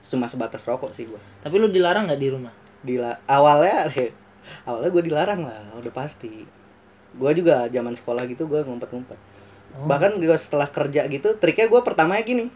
[0.04, 1.22] cuma sebatas rokok sih gua.
[1.46, 3.88] Tapi lu dilarang nggak di rumah Dila awalnya
[4.68, 6.46] awalnya gue dilarang lah udah pasti.
[7.14, 9.20] Gue juga zaman sekolah gitu gue ngumpet-ngumpet.
[9.70, 9.86] Oh.
[9.86, 12.50] bahkan gue setelah kerja gitu triknya gue pertamanya gini.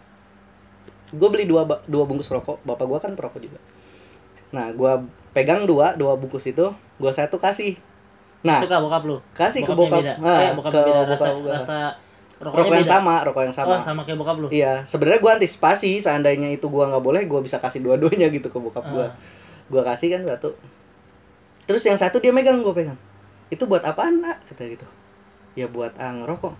[1.13, 3.59] Gue beli dua dua bungkus rokok bapak gue kan perokok juga.
[4.49, 4.91] Nah gue
[5.29, 6.65] pegang dua dua bungkus itu
[6.97, 7.77] gue satu kasih.
[8.41, 9.17] Nah suka bokap lu?
[9.31, 10.01] kasih ke Bokapnya bokap.
[10.03, 10.13] beda.
[10.19, 11.53] nah, eh, bokapnya ke beda bokap rasa gua.
[11.53, 11.77] rasa
[12.43, 12.89] rokok yang beda?
[12.91, 13.71] sama rokok yang sama.
[13.71, 14.47] Oh sama kayak bokap lu?
[14.49, 18.57] Iya sebenarnya gue antisipasi seandainya itu gue nggak boleh gue bisa kasih dua-duanya gitu ke
[18.57, 19.13] bokap gue Ah.
[19.69, 20.55] Gue kasih kan satu.
[21.63, 22.99] Terus yang satu dia megang gue pegang.
[23.47, 24.43] Itu buat apaan nak?
[24.49, 24.87] Kata gitu.
[25.55, 26.53] Ya buat ah, ngerokok.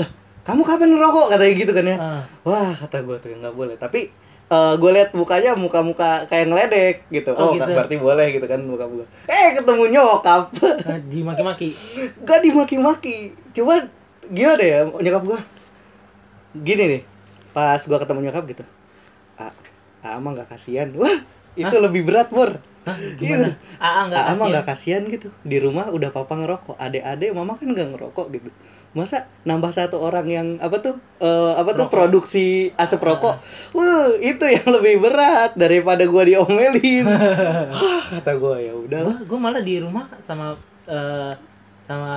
[0.00, 0.08] Lah
[0.42, 1.26] kamu kapan ngerokok?
[1.30, 1.96] Katanya gitu kan ya.
[2.00, 2.22] Ah.
[2.42, 3.76] wah kata gue tuh nggak boleh.
[3.78, 4.10] Tapi
[4.50, 7.30] eh gue lihat mukanya muka-muka kayak ngeledek gitu.
[7.38, 7.70] Oh, oh, gitu.
[7.70, 10.50] berarti boleh gitu kan muka gue eh ketemu nyokap.
[10.58, 11.70] Nah, dimaki-maki.
[12.26, 13.30] Gak dimaki-maki.
[13.54, 13.86] Cuma
[14.26, 15.40] gimana ya nyokap gue
[16.66, 17.02] gini nih.
[17.54, 18.64] Pas gue ketemu nyokap gitu.
[19.38, 19.54] Ah
[20.02, 20.90] ah emang gak kasihan.
[20.98, 21.14] Wah
[21.62, 23.52] itu lebih berat bor Hah, gimana?
[23.76, 25.02] Aa nggak ah kasihan gak kasihan.
[25.06, 25.28] gitu.
[25.42, 28.48] Di rumah udah papa ngerokok adek-adek mama kan gak ngerokok gitu.
[28.90, 31.92] Masa nambah satu orang yang apa tuh eh, apa tuh Rokok.
[31.92, 33.36] produksi asap rokok.
[33.70, 37.04] Wuh, itu yang lebih berat daripada gua diomelin.
[37.76, 40.56] Wah, kata gua ya udah Gua gua malah di rumah sama
[40.88, 41.32] eh,
[41.84, 42.12] sama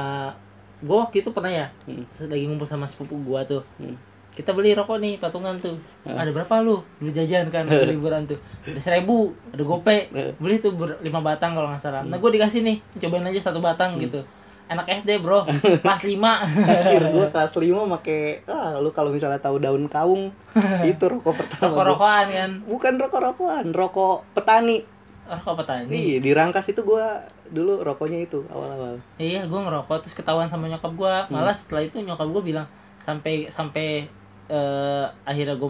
[0.79, 2.07] gua waktu itu pernah ya Hmm.
[2.25, 3.61] lagi ngumpul sama sepupu gua tuh.
[3.77, 3.99] Hmm.
[4.33, 5.77] Kita beli rokok nih patungan tuh.
[6.03, 6.81] Ada berapa lu?
[6.97, 8.37] Beli jajan kan liburan tuh.
[8.65, 10.09] Ada seribu, ada gope.
[10.41, 12.01] Beli tuh ber- lima batang kalau nggak salah.
[12.01, 14.25] Nah gua dikasih nih, cobain aja satu batang gitu.
[14.63, 15.45] Enak SD bro,
[15.85, 16.41] pas lima.
[16.41, 20.33] Akhir gua kelas 5 make ah lu kalau misalnya tahu daun kaung
[20.89, 21.93] itu rokok pertama gua.
[21.93, 22.51] Rokok-rokokan kan.
[22.65, 24.81] bukan rokok-rokokan rokok petani
[25.23, 25.87] Rokok petani.
[25.87, 28.97] Iya, di Rangkas itu gua dulu rokoknya itu awal-awal.
[29.15, 31.15] Iya, gue ngerokok terus ketahuan sama nyokap gue.
[31.29, 32.65] Malah setelah itu nyokap gue bilang
[32.99, 34.09] sampai sampai
[34.53, 35.69] eh, akhirnya gue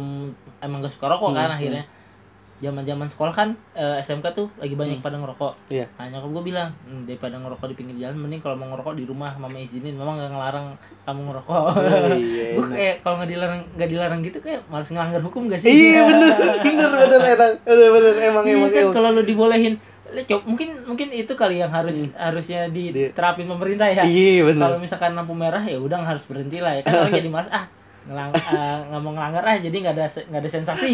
[0.59, 1.85] emang gak suka rokok kan akhirnya.
[2.55, 5.67] Zaman-zaman sekolah kan eh, SMK tuh lagi banyak pada ngerokok.
[5.67, 5.83] Iya.
[5.93, 9.03] Nah nyokap gue bilang "Hmm, daripada ngerokok di pinggir jalan mending kalau mau ngerokok di
[9.03, 10.67] rumah mama izinin memang gak ngelarang
[11.03, 11.63] kamu ngerokok.
[12.13, 15.71] iya, gue kayak kalau nggak dilarang nggak dilarang gitu kayak malas ngelanggar hukum gak sih?
[15.91, 16.31] Iya bener
[16.95, 18.95] bener bener bener bener emang Iya emang kan emang.
[18.95, 19.75] kalau lu dibolehin
[20.23, 24.05] coba- mungkin mungkin itu kali yang harus harusnya diterapin pemerintah ya.
[24.05, 24.61] Iya bener.
[24.63, 27.65] Kalau misalkan lampu merah ya udah harus berhenti lah ya kan orang jadi malas ah
[28.03, 30.91] ngelang ah, nggak mau ngelanggar ah jadi nggak ada nggak ada sensasi.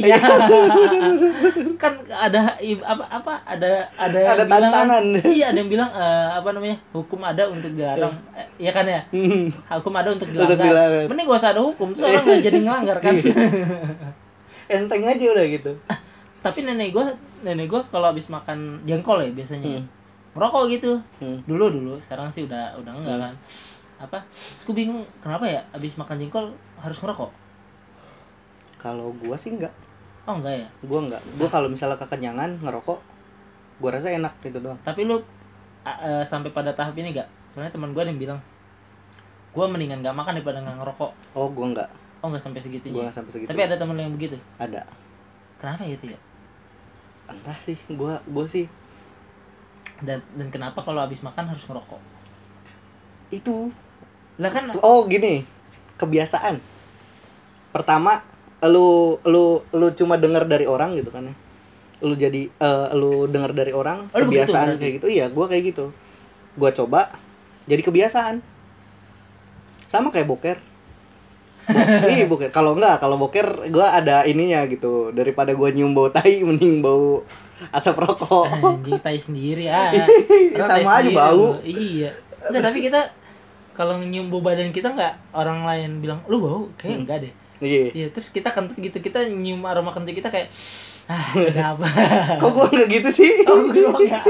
[1.82, 2.54] Kan ada
[2.86, 5.04] apa apa ada ada yang Ada bilang tantangan.
[5.26, 8.14] iya ada yang bilang eh, apa namanya hukum ada untuk dilarang.
[8.36, 9.02] Eh, iya kan ya?
[9.10, 9.50] Hmm.
[9.82, 10.66] hukum ada untuk Untuk dilanggar.
[10.70, 11.06] dilarang.
[11.10, 13.14] mending gak usah ada hukum terus orang nggak jadi ngelanggar kan.
[14.70, 15.72] Enteng aja udah gitu.
[16.40, 17.10] tapi nenek gua
[17.42, 19.82] nenek gua kalau habis makan jengkol ya biasanya.
[19.82, 19.86] Hmm.
[20.38, 20.92] ngerokok gitu.
[21.18, 21.42] Hmm.
[21.44, 21.94] dulu dulu.
[21.98, 23.34] Sekarang sih udah udah enggak kan
[24.00, 26.46] apa terus gua bingung kenapa ya habis makan jengkol
[26.78, 27.32] harus ngerokok
[28.76, 29.76] Kalau gua sih enggak.
[30.24, 31.20] oh enggak ya Gua enggak.
[31.36, 33.00] Gua kalau misalnya kekenyangan ngerokok,
[33.78, 34.80] gua rasa enak gitu doang.
[34.82, 35.20] tapi lu
[35.84, 38.40] eh, sampai pada tahap ini gak sebenarnya teman gua ada yang bilang
[39.52, 41.90] gua mendingan gak makan daripada nggak ngerokok Oh, gua enggak.
[42.20, 43.50] oh nggak sampai Gua segitunya enggak sampai segitu.
[43.50, 44.88] tapi ada temen lu yang begitu ada.
[45.60, 46.20] kenapa gitu ya
[47.28, 48.66] Entah sih, gua gua sih
[50.00, 52.00] dan dan kenapa kalau habis makan harus ngerokok
[53.30, 53.68] itu
[54.40, 55.44] lah kan Oh gini,
[55.96, 56.58] kebiasaan.
[57.70, 58.24] Pertama,
[58.64, 58.90] lu
[59.24, 61.36] lu lu cuma dengar dari orang gitu kan ya.
[62.00, 64.80] Lu jadi eh, lu dengar dari orang Oh, kebiasaan berarti?
[64.80, 65.08] kayak gitu.
[65.10, 65.92] Iya, gua kayak gitu.
[66.56, 67.12] Gua coba
[67.66, 68.40] jadi kebiasaan.
[69.86, 70.58] Sama kayak boker.
[71.68, 72.50] Bo- Ih, boker.
[72.50, 75.12] Kalau enggak, kalau boker gua ada ininya gitu.
[75.12, 77.22] Daripada gua nyium bau tai mending bau
[77.70, 78.48] asap rokok.
[78.56, 79.92] anjing tai sendiri ah
[80.56, 81.46] Orang Sama tai aja sendiri, bau.
[81.62, 83.02] iya Nggak, tapi kita
[83.80, 87.92] kalau nyium bau badan kita nggak orang lain bilang lu bau kayaknya enggak deh Iya.
[87.92, 90.48] Iya, terus kita kentut gitu, kita nyium aroma kentut kita kayak
[91.12, 91.76] ah, sedap.
[92.40, 93.32] Kok gua enggak gitu sih?
[93.52, 94.24] oh, gue doang ya.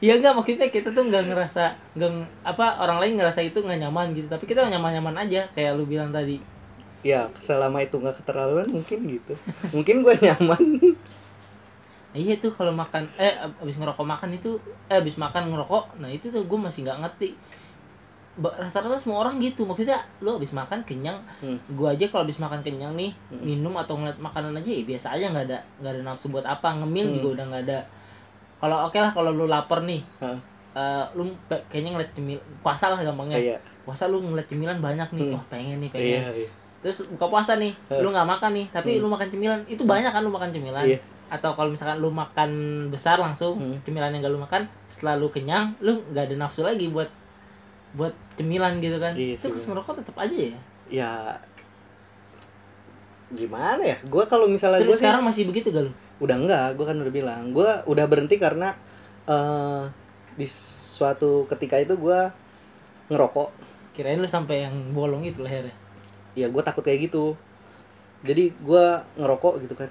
[0.00, 2.12] Iya enggak maksudnya kita tuh nggak ngerasa nggak
[2.46, 6.08] apa orang lain ngerasa itu nggak nyaman gitu, tapi kita nyaman-nyaman aja kayak lu bilang
[6.08, 6.40] tadi.
[7.04, 9.36] Ya, selama itu nggak keterlaluan mungkin gitu.
[9.76, 10.96] Mungkin gua nyaman.
[12.08, 14.56] Nah, iya tuh kalau makan eh abis ngerokok makan itu
[14.88, 17.36] eh abis makan ngerokok, nah itu tuh gue masih nggak ngerti.
[18.38, 21.58] Rata-rata semua orang gitu, maksudnya lu abis makan kenyang, Hmm.
[21.70, 25.26] gua aja kalau habis makan kenyang nih minum atau ngeliat makanan aja ya biasa aja
[25.28, 27.14] nggak ada nggak ada nafsu buat apa ngemil Hmm.
[27.16, 27.78] juga udah nggak ada
[28.56, 30.38] kalau oke lah kalau lu lapar nih Hah,
[30.72, 33.56] eh, lu pe- kayaknya ngeliat cemil puasa lah gampangnya Iya.
[33.82, 35.34] puasa lu ngeliat cemilan banyak nih Hmm.
[35.34, 36.48] wah pengen nih pengen Iya, iya.
[36.78, 38.00] terus buka puasa nih Hmm.
[38.00, 40.98] lu nggak makan nih tapi lu makan cemilan itu banyak kan lu makan cemilan Iya.
[41.28, 42.50] atau kalau misalkan lu makan
[42.88, 43.76] besar langsung Hmm.
[43.80, 47.06] cemilan yang gak lu makan setelah lu kenyang lu nggak ada nafsu lagi buat
[47.96, 49.80] buat cemilan gitu kan Iya terus bener.
[49.80, 51.12] ngerokok tetap aja ya Ya
[53.28, 53.96] gimana ya?
[54.08, 56.96] Gua kalau misalnya terus gua sih sekarang masih begitu gak lu udah enggak, gua kan
[56.98, 57.42] udah bilang.
[57.54, 58.74] Gua udah berhenti karena
[59.28, 59.84] eh
[60.34, 62.32] di suatu ketika itu gua
[63.12, 63.70] ngerokok.
[63.92, 65.74] kirain lu sampai yang bolong itu lehernya
[66.38, 67.34] Ya gua takut kayak gitu.
[68.22, 69.90] Jadi gua ngerokok gitu kan.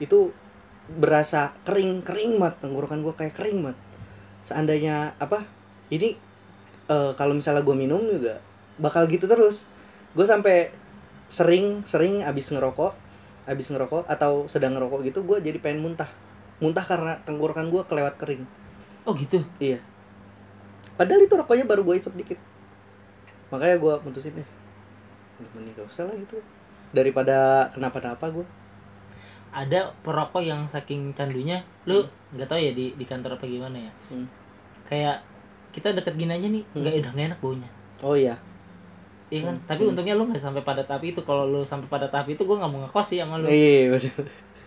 [0.00, 0.32] Itu
[0.90, 3.76] berasa kering, kering mat tenggorokan gua kayak kering mat.
[4.46, 5.44] Seandainya apa?
[5.90, 6.14] Ini
[6.90, 8.42] eh, kalau misalnya gue minum juga
[8.76, 9.70] bakal gitu terus.
[10.16, 10.74] Gue sampai
[11.30, 12.92] sering sering abis ngerokok,
[13.46, 16.10] abis ngerokok atau sedang ngerokok gitu gue jadi pengen muntah.
[16.60, 18.44] Muntah karena tenggorokan gue kelewat kering.
[19.08, 19.80] oh gitu Iya.
[20.98, 22.38] Padahal itu rokoknya baru gue isep dikit.
[23.50, 24.48] Makanya gue putusin deh.
[25.56, 26.36] Mending gak usah lah gitu.
[26.92, 28.46] Daripada kenapa-napa gue.
[29.50, 33.92] ada perokok yang saking candunya lu nggak tahu ya di di kantor apa gimana ya
[34.06, 34.30] Hmm.
[34.86, 35.26] kayak
[35.70, 38.34] kita deket gini aja nih nggak udah nggak enak baunya Oh iya.
[39.28, 42.26] iya kan tapi untungnya lu nggak sampai pada tahap itu kalau lu sampai pada tahap
[42.26, 44.14] itu gue nggak mau ngekos sih sama lu Iya, bener.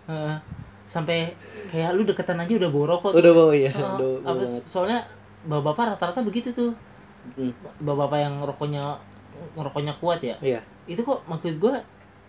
[0.06, 0.36] Heeh.
[0.84, 1.32] sampai
[1.68, 3.12] kayak lu deketan aja udah bawa rokok.
[3.14, 3.72] Udah bawa ya.
[3.72, 3.96] Heeh.
[3.98, 5.00] Udah apa soalnya
[5.44, 6.72] bapak-bapak rata-rata begitu tuh
[7.34, 7.50] Hmm.
[7.80, 8.84] bapak-bapak yang rokoknya
[9.56, 10.60] ngerokoknya kuat ya Iya.
[10.86, 11.74] itu kok maksud gue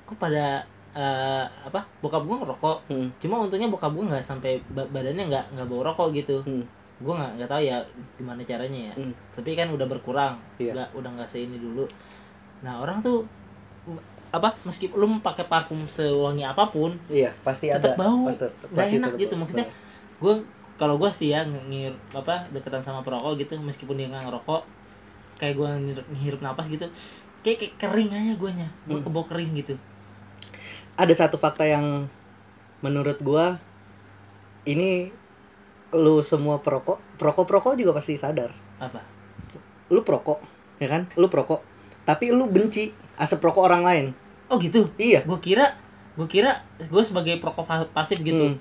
[0.04, 3.10] kok pada eh, apa bokap gue ngerokok Hmm.
[3.18, 6.62] cuma untungnya bokap gue nggak sampai ba- badannya nggak nggak bau rokok gitu Hmm.
[7.04, 7.76] Gue nggak nggak tahu ya
[8.16, 9.12] gimana caranya ya Hmm.
[9.30, 10.72] tapi kan udah berkurang Iya.
[10.72, 11.84] nggak udah nggak seini dulu
[12.60, 13.28] nah orang tuh
[14.30, 18.00] apa meskipun lu pakai parfum sewangi apa pun Iya, pasti tetap ada.
[18.00, 18.48] bau Pasti,
[18.96, 19.68] enak tetap gitu maksudnya
[20.16, 20.34] gue
[20.74, 24.62] kalau gue sih ya ngir apa deketan sama perokok gitu meskipun dia nggak ngerokok
[25.36, 25.68] kayak gue
[26.16, 26.88] ngirup napas gitu
[27.42, 29.04] kayak, kayak kering aja guanya gue Hmm.
[29.04, 29.76] kebau kering gitu
[30.94, 32.06] ada satu fakta yang
[32.80, 33.58] menurut gua
[34.64, 35.10] ini
[35.94, 38.50] lu semua perokok perokok perokok juga pasti sadar.
[38.76, 39.00] Apa?
[39.88, 40.42] Lu perokok
[40.78, 41.06] ya kan?
[41.14, 41.62] Lu perokok.
[42.02, 44.04] Tapi lu benci asap rokok orang lain.
[44.50, 44.90] Oh gitu?
[44.98, 45.22] Iya.
[45.22, 45.78] Gue kira
[46.14, 48.58] gue kira gue sebagai perokok pasif gitu Hmm.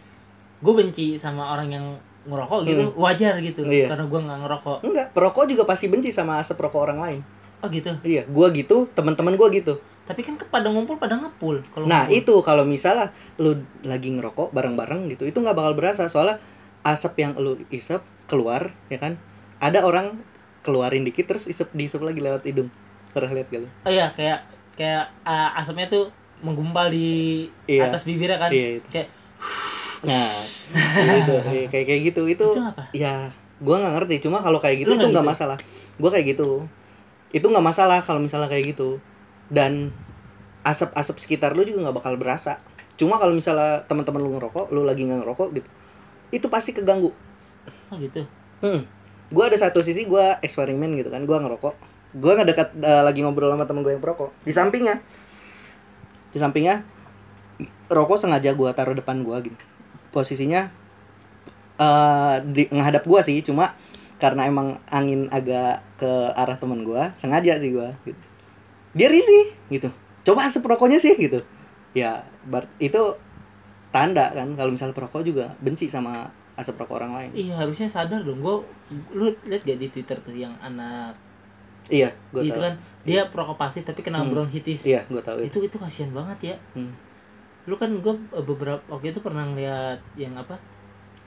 [0.64, 1.86] gue benci sama orang yang
[2.24, 3.92] ngerokok gitu wajar gitu Iya.
[3.92, 4.78] karena gue nggak ngerokok.
[4.88, 7.20] Enggak perokok juga pasti benci sama asap rokok orang lain.
[7.60, 7.96] Oh gitu?
[8.04, 9.80] Iya gua gitu teman-teman gua gitu.
[10.04, 12.20] Tapi kan pada ngumpul pada ngepul kalau nah ngumpul.
[12.20, 13.08] itu kalau misalnya
[13.40, 13.56] lu
[13.88, 16.12] lagi ngerokok bareng-bareng gitu itu nggak bakal berasa.
[16.12, 16.44] Soalnya
[16.84, 19.16] asap yang lu isep keluar ya kan
[19.58, 20.20] ada orang
[20.60, 22.68] keluarin dikit terus isep diisep lagi lewat hidung
[23.10, 23.70] pernah lihat gak lu?
[23.84, 24.40] oh iya kayak
[24.74, 27.88] kayak uh, asapnya tuh menggumpal di Iya.
[27.88, 28.88] atas bibirnya kan Iya, itu.
[28.90, 29.08] kayak
[30.04, 30.36] Nah,
[31.00, 32.44] gitu, iya, kayak kayak gitu itu.
[32.44, 32.84] Itu apa?
[32.92, 33.32] Ya,
[33.64, 34.16] gua nggak ngerti.
[34.20, 35.34] Cuma kalau kayak gitu Lu itu nggak nggak gitu?
[35.40, 35.58] masalah.
[35.96, 36.50] Gua kayak gitu.
[37.32, 39.00] Itu nggak masalah kalau misalnya kayak gitu.
[39.48, 39.96] Dan
[40.62, 42.60] asap-asap sekitar lu juga nggak bakal berasa.
[43.00, 45.70] Cuma kalau misalnya teman-teman lu ngerokok, lu lagi nggak ngerokok gitu,
[46.34, 47.14] itu pasti keganggu.
[47.94, 48.26] oh gitu
[48.64, 48.88] Hmm.
[49.28, 51.76] Gua ada satu sisi gua eksperimen gitu kan, gua ngerokok.
[52.16, 54.32] Gua ngedekat eh, lagi ngobrol sama temen gue yang perokok.
[54.48, 55.04] Di sampingnya,
[56.32, 56.88] di sampingnya
[57.92, 59.60] rokok sengaja gua taruh depan gua gitu.
[60.16, 60.72] Posisinya
[61.76, 63.76] eh di menghadap gua sih, cuma
[64.16, 68.22] karena emang angin agak ke arah temen gua, sengaja sih gua gitu.
[68.96, 69.92] Dia risih gitu.
[70.24, 71.44] Coba asap rokoknya sih gitu.
[71.92, 72.24] Ya,
[72.80, 73.20] itu
[73.94, 77.30] tanda kan kalau misalnya perokok juga benci sama asap rokok orang lain.
[77.36, 78.56] iya harusnya sadar dong gue
[79.12, 81.14] lu lihat gak di twitter tuh yang anak
[81.86, 82.64] Iya, gue itu tahu.
[82.64, 84.32] kan dia perokok pasif tapi kena Hmm.
[84.32, 85.60] bronkitis Iya, gue tahu itu.
[85.60, 86.96] itu itu kasihan banget ya Hmm.
[87.64, 90.56] lu kan gue beberapa waktu itu pernah ngeliat yang apa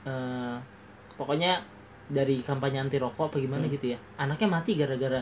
[0.03, 0.55] eh
[1.13, 1.61] pokoknya
[2.07, 3.73] dari kampanye anti rokok apa gimana Hmm.
[3.73, 5.21] gitu ya anaknya mati gara-gara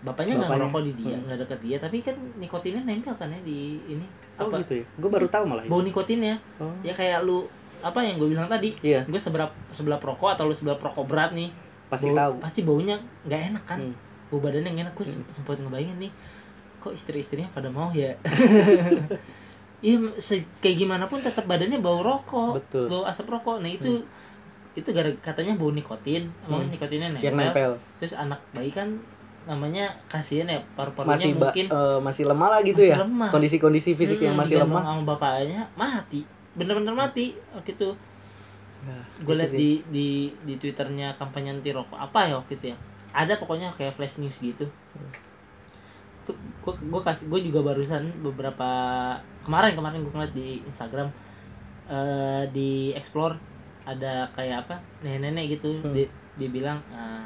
[0.00, 1.24] bapaknya nggak ngerokok di dia Hmm.
[1.24, 4.06] nggak deket dia tapi kan nikotinnya nempel kan ya di ini
[4.38, 4.84] Oh apa gitu ya.
[4.96, 5.64] Gue baru tahu malah.
[5.64, 6.70] bau nikotinnya Oh.
[6.80, 7.42] ya kayak lu
[7.78, 11.30] apa yang gue bilang tadi Iya, gue sebelah sebelah perokok atau lu sebelah perokok berat
[11.30, 11.50] nih
[11.86, 12.32] pasti bau- tahu.
[12.40, 13.94] pasti baunya nggak enak kan Hmm.
[14.28, 16.12] bau badannya nggak enak gue sempat ngebayangin nih
[16.78, 18.14] kok istri-istrinya pada mau ya
[19.80, 19.94] iya
[20.56, 22.86] kayak gimana pun tetap badannya bau rokok Betul.
[22.88, 24.02] bau asap rokok nah itu
[24.74, 26.70] itu gara katanya bau nikotin emang Hmm.
[26.70, 27.70] nikotinnya nempel, Yang nempel.
[27.98, 28.98] terus anak bayi kan
[29.48, 32.96] namanya kasihan ya paru-parunya Masih ba- mungkin eh, masih lemah lah gitu Masih ya.
[33.00, 33.28] lemah.
[33.30, 34.82] Kondisi-kondisi fisik yang hmm, masih digendong lemah.
[34.86, 36.20] sama bapaknya mati
[36.52, 37.90] bener-bener mati waktu itu
[38.78, 39.58] Nah, gue itu liat sih.
[39.58, 40.08] di di
[40.44, 42.76] di twitternya kampanye anti rokok apa ya waktu itu ya
[43.10, 44.62] ada pokoknya kayak flash news gitu
[46.22, 48.68] tuh gue gue kasih gue juga barusan beberapa
[49.42, 51.08] kemarin kemarin gue ngeliat di Instagram
[51.88, 53.34] eh di explore
[53.82, 55.96] ada kayak apa nenek-nenek gitu Hmm.
[56.36, 57.24] dia bilang eh,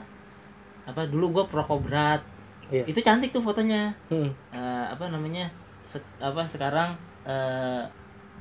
[0.85, 2.21] apa dulu gue perokok berat
[2.69, 2.89] Iya.
[2.89, 4.33] itu cantik tuh fotonya Hmm.
[4.49, 5.45] Eh, apa namanya
[5.83, 7.83] se- apa sekarang eh,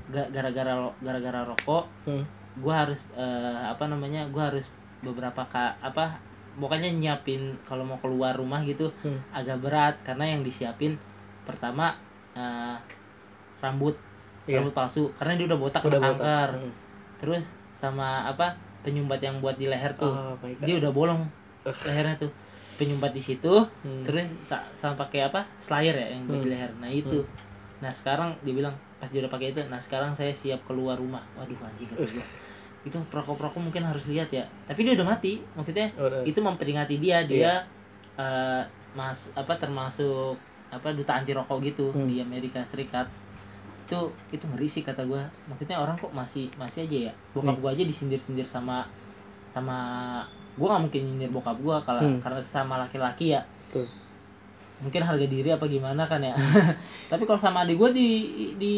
[0.08, 2.24] ga- gara-gara gara-gara rokok Hmm.
[2.58, 6.16] gua harus eh, apa namanya gua harus beberapa ka apa
[6.54, 9.20] pokoknya nyiapin kalau mau keluar rumah gitu Hmm.
[9.32, 10.96] agak berat karena yang disiapin
[11.44, 11.96] pertama
[12.32, 12.76] eh,
[13.60, 14.00] rambut
[14.44, 14.58] Iya.
[14.58, 16.72] rambut palsu karena dia udah botak Udah kanker Hmm.
[17.18, 21.22] terus sama apa penyumbat yang buat di leher tuh Oh dia udah bolong
[21.64, 21.78] Ugh.
[21.86, 22.32] lehernya tuh
[22.74, 24.02] penyumbat di situ Hmm.
[24.02, 26.50] terus sa- sama pakai apa slayer ya yang buat Hmm.
[26.50, 27.22] leher nah itu
[27.78, 31.22] nah sekarang dia bilang pas dia udah pakai itu nah sekarang saya siap keluar rumah
[31.32, 32.26] waduh anjing kata gua.
[32.82, 36.22] itu perokok perokok mungkin harus lihat ya tapi dia udah mati maksudnya Udah.
[36.24, 37.54] itu memperingati dia dia Iya.
[38.18, 40.34] eh, mas apa termasuk
[40.68, 42.06] apa duta anti rokok gitu Hmm.
[42.06, 43.06] di Amerika Serikat
[43.84, 44.00] itu
[44.32, 47.62] itu ngeri sih kata gua maksudnya orang kok masih masih aja ya bokap Hmm.
[47.62, 48.88] gua aja disindir sindir sama
[49.48, 49.78] sama
[50.54, 52.20] gua nggak mungkin nyindir bokap gua kalau Hmm.
[52.20, 53.88] karena sama laki-laki ya Betul.
[54.80, 56.34] mungkin harga diri apa gimana kan ya
[57.12, 58.10] tapi kalau sama adik gue di
[58.56, 58.74] di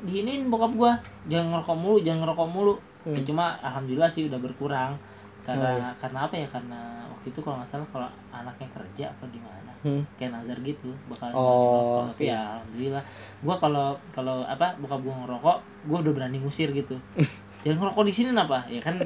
[0.00, 0.92] diinin bokap gue
[1.28, 2.74] jangan ngerokok mulu jangan ngerokok mulu
[3.04, 3.26] Ya, Hmm.
[3.28, 5.88] cuma alhamdulillah sih udah berkurang Oh, karena iya.
[5.94, 10.00] karena apa ya karena waktu itu kalau nggak salah kalau anaknya kerja apa gimana Hmm.
[10.16, 12.04] kayak Nazar gitu bakal Oh, ngerokok.
[12.08, 12.32] tapi iya.
[12.32, 13.04] ya alhamdulillah
[13.44, 16.96] gue kalau kalau apa bokap gue ngerokok gue udah berani ngusir gitu
[17.60, 18.96] jangan ngerokok di sini apa ya kan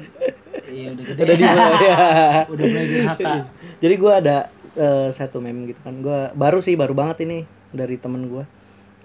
[0.68, 1.20] ya udah gede.
[1.24, 1.44] Udah di
[1.88, 1.96] ya.
[2.46, 3.34] udah mulai durhaka.
[3.80, 4.36] Jadi gue ada
[4.76, 5.94] eh, satu meme gitu kan.
[6.04, 8.44] Gue baru sih baru banget ini dari temen gue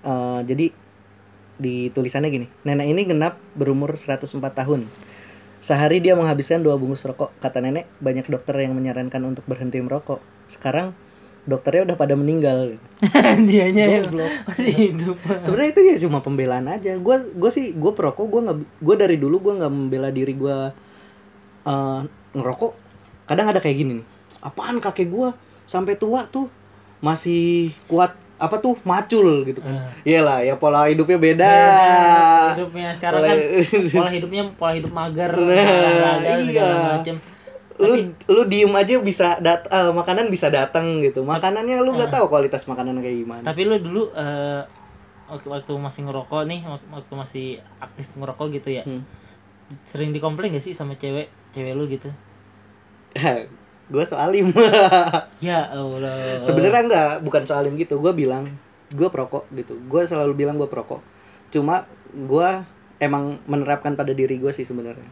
[0.04, 0.68] Eh, jadi
[1.54, 4.84] di tulisannya gini nenek ini genap berumur 104 tahun.
[5.64, 7.32] Sehari dia menghabiskan dua bungkus rokok.
[7.40, 10.20] Kata nenek banyak dokter yang menyarankan untuk berhenti merokok.
[10.52, 10.92] Sekarang
[11.48, 12.76] dokternya udah pada meninggal.
[12.76, 12.88] Gitu.
[13.48, 14.12] Dianya yang
[14.44, 15.16] masih hidup.
[15.40, 17.00] sebenarnya itu ya cuma pembelaan aja.
[17.00, 20.58] Gue gue sih gue perokok gue nggak gue dari dulu gue nggak membela diri gue
[21.64, 22.00] eh,
[22.32, 22.72] ngerokok
[23.24, 24.06] kadang ada kayak gini nih.
[24.40, 25.30] Apaan kakek gue
[25.64, 26.52] sampai tua tuh
[27.00, 29.60] masih kuat apa tuh macul gitu.
[29.60, 32.90] Kan iyalah ya pola hidupnya beda, Beda hidupnya.
[32.94, 33.38] Sekarang Pola- kan
[33.96, 37.00] pola hidupnya pola hidup mager, Nah, iya.
[37.00, 37.18] macem.
[37.74, 37.90] lu
[38.30, 41.24] lu diem aja bisa dat eh, makanan bisa datang gitu.
[41.24, 43.44] Makanannya lu nggak tahu kualitas makanan kayak gimana.
[43.44, 44.62] Tapi lu dulu eh,
[45.26, 47.46] waktu, masih ngerokok nih, waktu, waktu masih
[47.80, 49.02] aktif ngerokok gitu ya, Hmm.
[49.84, 52.10] Sering dikomplain gak sih sama cewek, cewek lu gitu?
[53.94, 54.50] gue soalim.
[55.44, 56.40] Ya Allah.
[56.40, 58.00] sebenarnya enggak bukan soalin gitu.
[58.00, 58.48] Gue bilang
[58.94, 59.76] gue perokok gitu.
[59.92, 61.04] Gue selalu bilang gue perokok.
[61.52, 62.50] Cuma gue
[63.04, 65.10] emang menerapkan pada diri gue sih sebenarnya.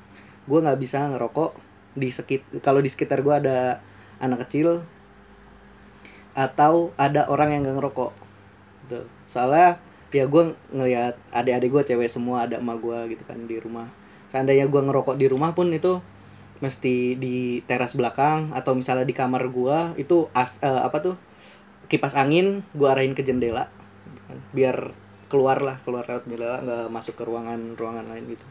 [0.48, 1.52] Gue nggak bisa ngerokok
[1.92, 3.84] di sekit kalau di sekitar gue ada
[4.24, 4.88] anak kecil
[6.32, 8.12] atau ada orang yang gak ngerokok.
[8.88, 9.04] Gitu.
[9.28, 13.88] Soalnya ya gue ngelihat adik-adik gue cewek semua ada emak gue gitu kan di rumah
[14.32, 16.00] seandainya gue ngerokok di rumah pun itu
[16.62, 21.16] mesti di teras belakang atau misalnya di kamar gua itu as eh, apa tuh
[21.90, 23.68] kipas angin gua arahin ke jendela
[24.06, 24.38] gitu kan.
[24.54, 24.78] biar
[25.28, 28.46] keluar lah keluar lewat jendela nggak masuk ke ruangan ruangan lain gitu.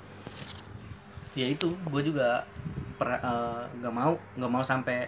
[1.39, 2.43] Ya itu gue juga
[2.99, 5.07] eh, nggak mau nggak mau sampai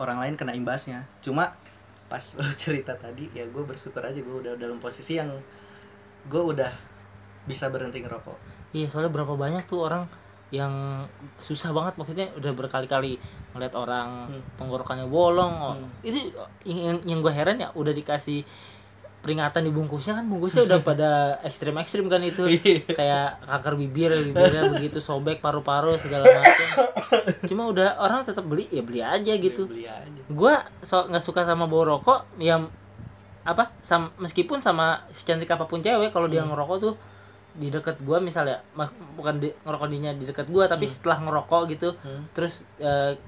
[0.00, 1.04] orang lain kena imbasnya.
[1.20, 1.52] Cuma
[2.08, 5.28] pas lo cerita tadi ya gue bersyukur aja gue udah dalam posisi yang
[6.32, 6.72] gue udah
[7.44, 10.04] bisa berhenti ngerokok Iya, soalnya berapa banyak tuh orang
[10.48, 11.04] yang
[11.36, 13.20] susah banget maksudnya udah berkali-kali
[13.52, 14.40] ngeliat orang Hmm.
[14.56, 15.54] tenggorokannya bolong.
[15.54, 15.88] oh, Hmm.
[16.00, 16.32] Itu
[16.64, 18.44] yang yang gue heran ya udah dikasih
[19.18, 21.10] peringatan di bungkusnya kan bungkusnya udah pada
[21.42, 22.86] ekstrim-ekstrim kan itu Iya.
[22.88, 26.86] kayak kanker bibir bibirnya begitu sobek paru-paru segala macam
[27.42, 31.42] cuma udah orang tetap beli ya beli aja gitu beli aja gua so nggak suka
[31.42, 32.70] sama bau rokok yang
[33.42, 36.94] apa sam, meskipun sama secantik apa pun cewek kalau dia ngerokok tuh
[37.58, 41.62] di dekat gua misalnya mak- bukan di, ngerokok dinya di dekat gua tapi setelah ngerokok
[41.68, 42.22] gitu Hmm.
[42.30, 43.18] terus eh,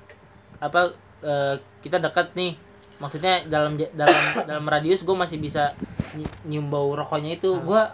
[0.56, 2.54] apa eh, kita dekat nih.
[2.96, 4.14] Maksudnya dalam dalam
[4.48, 5.74] dalam radius gua masih bisa
[6.14, 7.90] nyi- nyium bau rokoknya itu gua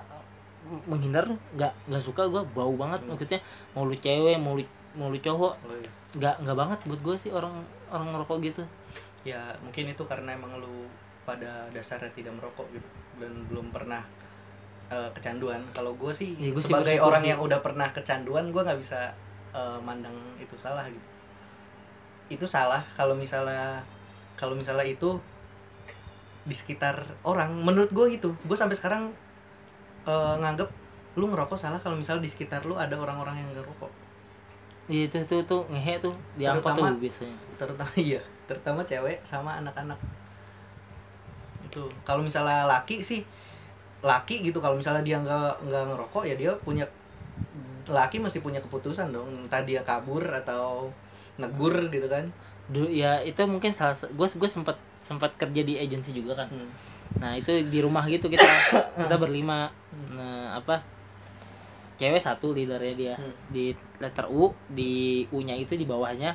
[0.84, 3.01] menghindar tuh nggak nggak suka gua bau banget.
[3.07, 3.41] Maksudnya
[3.72, 5.55] mau lu cewek mau lu mau lu cowok.
[5.62, 5.91] Oh, iya.
[6.16, 7.53] nggak nggak banget buat gue sih orang
[7.89, 8.62] orang ngerokok gitu.
[9.22, 10.89] Ya mungkin itu karena emang lu
[11.22, 14.01] pada dasarnya tidak merokok gitu dan belum pernah
[14.89, 15.61] eh, kecanduan.
[15.70, 17.30] Kalau gue sih Ya, gua sih sebagai bersyukur orang sih.
[17.30, 19.11] yang udah pernah kecanduan gue nggak bisa
[19.51, 21.07] eh, mandang itu salah gitu.
[22.28, 23.82] Itu salah kalau misalnya
[24.34, 25.16] kalau misalnya itu
[26.43, 27.51] di sekitar orang.
[27.57, 28.30] Menurut gue gitu.
[28.43, 29.11] Gue sampai sekarang
[30.05, 30.70] eh, nganggep
[31.16, 33.89] lu ngerokok salah kalau misalnya di sekitar lu ada orang-orang yang ngerokok.
[34.87, 36.14] Iya, itu itu tuh ngehe tuh.
[36.37, 37.37] Di angkot tuh Terutama- biasanya.
[37.57, 38.20] terutama iya.
[38.47, 39.99] Terutama cewek sama anak-anak.
[41.66, 41.89] Itu.
[42.05, 43.26] Kalau misalnya laki sih
[44.07, 46.87] laki gitu kalau misalnya dia nggak nggak ngerokok ya dia punya
[47.87, 50.91] laki mesti punya keputusan dong entah dia kabur atau
[51.39, 52.31] negur gitu kan.
[52.71, 56.51] Dulu ya itu mungkin salah gue gue sempat sempat kerja di agensi juga kan.
[56.51, 56.71] Hmm.
[57.23, 58.43] nah itu di rumah gitu kita
[58.99, 59.71] kita berlima.
[60.15, 60.83] Nah apa
[61.99, 63.15] cewek satu leadernya dia.
[63.15, 63.35] Hmm.
[63.51, 66.35] di letter U di U nya itu di bawahnya.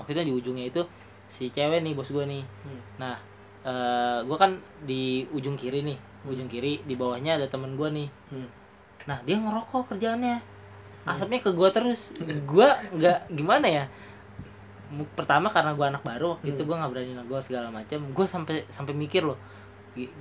[0.00, 0.80] Maksudnya di ujungnya itu
[1.28, 2.44] si cewek nih bos gue nih.
[2.64, 2.80] Hmm.
[2.96, 3.16] nah
[3.64, 8.08] eh gue kan di ujung kiri nih ujung kiri di bawahnya ada temen gue nih.
[8.32, 8.48] Hmm.
[9.04, 10.40] nah dia ngerokok kerjaannya.
[11.04, 12.16] Asapnya ke gua terus.
[12.48, 13.84] Gua nggak gimana ya?
[15.12, 18.64] Pertama karena gua anak baru waktu itu gua nggak berani negor segala macam gua sampai
[18.72, 19.36] sampai mikir loh.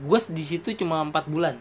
[0.03, 1.55] Gua di situ cuma empat bulan.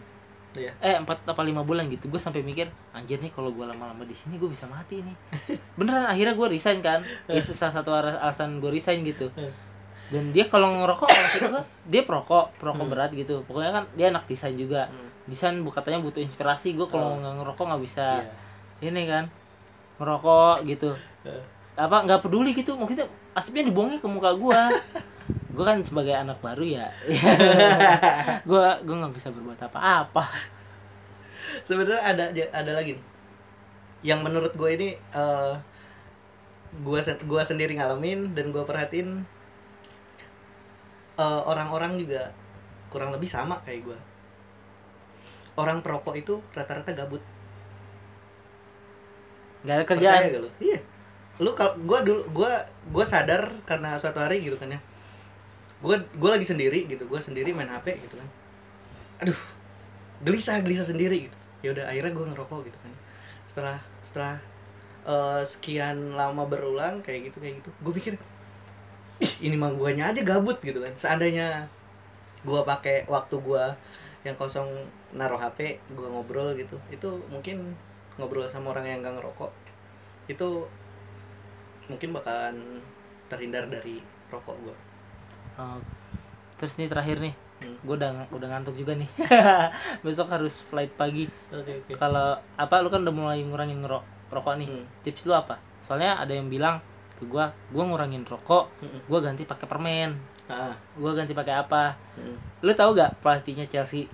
[0.53, 0.69] Iya.
[0.85, 2.05] eh empat apa lima bulan gitu.
[2.13, 5.15] Gue sampai mikir anjir nih kalau gue lama-lama di sini gue bisa mati nih.
[5.81, 7.01] Beneran akhirnya gue resign kan.
[7.25, 9.33] Itu salah satu ala- alasan gue resign gitu
[10.13, 13.41] dan dia kalau ngerokok maksud gue dia perokok perokok berat gitu.
[13.49, 14.85] Pokoknya kan dia anak desain juga.
[14.93, 15.09] Hmm.
[15.25, 16.77] desain katanya butuh inspirasi.
[16.77, 17.17] Gue kalau Oh.
[17.17, 18.93] nggak ngerokok nggak bisa Iya.
[18.93, 19.25] ini kan
[19.97, 20.93] ngerokok gitu.
[21.73, 22.77] Apa nggak peduli gitu.
[22.77, 24.69] Maksudnya asapnya dibuangnya ke muka gua.
[25.53, 26.89] Gua kan sebagai anak baru ya.
[28.49, 30.25] Gua gua nggak bisa berbuat apa-apa.
[31.65, 33.05] Sebenarnya ada ada lagi nih.
[34.03, 35.53] Yang menurut gue ini eh
[36.73, 39.23] gue gua sendiri ngalamin dan gue perhatiin
[41.19, 42.33] eh, orang-orang juga
[42.89, 43.99] kurang lebih sama kayak gue
[45.57, 47.21] orang perokok itu rata-rata gabut.
[49.63, 50.49] Nggak ada percaya kerjaan gak lu?
[50.59, 50.79] Iya.
[51.41, 52.51] Lu kalau gue dulu gue
[52.89, 54.79] gue sadar karena suatu hari gitu kan ya.
[55.83, 58.27] Gue gue lagi sendiri gitu gue sendiri main hp gitu kan.
[59.23, 59.39] Aduh
[60.25, 61.37] gelisah gelisah sendiri gitu.
[61.63, 62.91] Ya udah akhirnya gue ngerokok gitu kan.
[63.45, 64.35] Setelah setelah
[65.05, 68.13] eh, sekian lama berulang kayak gitu kayak gitu gue pikir
[69.23, 71.63] ih ini mah guanya aja gabut gitu kan seandainya
[72.43, 73.63] gue pakai waktu gue
[74.23, 74.67] yang kosong
[75.11, 75.59] naruh hp
[75.89, 77.71] gue ngobrol gitu itu mungkin
[78.15, 79.51] ngobrol sama orang yang gak ngerokok
[80.27, 80.47] itu
[81.87, 82.55] mungkin bakalan
[83.27, 83.99] terhindar dari
[84.29, 84.75] rokok gue
[85.53, 85.77] Oh.
[86.57, 87.79] terus nih terakhir nih Hmm.
[87.79, 89.07] gue udah udah ngantuk juga nih
[90.03, 94.59] besok harus flight pagi oke oke kalau apa lu kan udah mulai ngurangin ngerok rokok
[94.59, 94.83] nih Hmm.
[94.99, 96.83] tips lu apa soalnya ada yang bilang
[97.23, 99.07] ke gua gua ngurangin rokok Mm-mm.
[99.07, 100.11] gua ganti pakai permen.
[100.51, 100.75] Ah.
[100.99, 101.95] Gua ganti pakai apa?
[102.19, 102.35] Mm.
[102.59, 104.11] lu tahu gak pelatihnya Chelsea?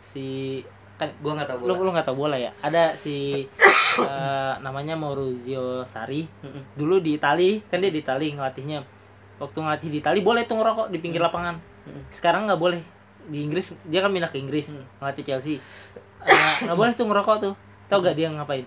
[0.00, 0.60] Si
[1.00, 1.80] kan gue nggak tahu lu bola.
[1.80, 2.52] lu nggak tahu bola ya?
[2.60, 3.48] Ada si
[4.04, 6.28] eh, namanya Maurizio Sarri.
[6.44, 6.76] Mm-mm.
[6.76, 8.84] dulu di Itali kan dia di Itali ngelatihnya.
[9.40, 11.56] Waktu ngelatih di Itali boleh tuh ngerokok di pinggir lapangan.
[11.88, 12.12] Mm-mm.
[12.12, 12.84] sekarang nggak boleh.
[13.24, 14.84] Di Inggris dia kan pindah ke Inggris Hmm.
[15.00, 15.56] ngelatih Chelsea.
[16.20, 17.54] Eh, nggak boleh tuh ngerokok tuh.
[17.88, 18.62] Tau gak dia ngapain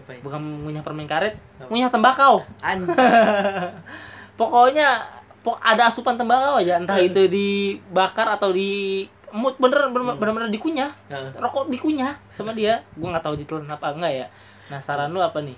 [0.00, 1.68] ngapain bukan ngunyah permen karet Apa?
[1.68, 2.34] ngunyah tembakau.
[4.40, 5.04] Pokoknya
[5.40, 10.50] pok ada asupan tembakau aja entah itu dibakar atau di emut bener bener bener, bener
[10.50, 10.90] dikunyah.
[11.06, 11.30] Heeh.
[11.36, 12.80] rokok dikunyah sama dia.
[12.96, 14.26] Gua nggak tahu ditelan apa enggak ya.
[14.68, 15.56] Nah saran lu apa nih?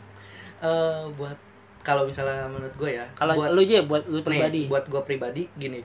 [0.63, 1.39] Eh, buat
[1.83, 4.63] kalau misalnya menurut gue ya kalau buat lu aja buat lu nih, pribadi.
[4.71, 5.83] buat gue pribadi gini.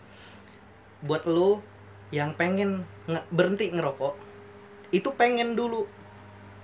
[1.02, 1.58] Buat lu
[2.14, 4.14] yang pengen nge- berhenti ngerokok
[4.94, 5.84] itu pengen dulu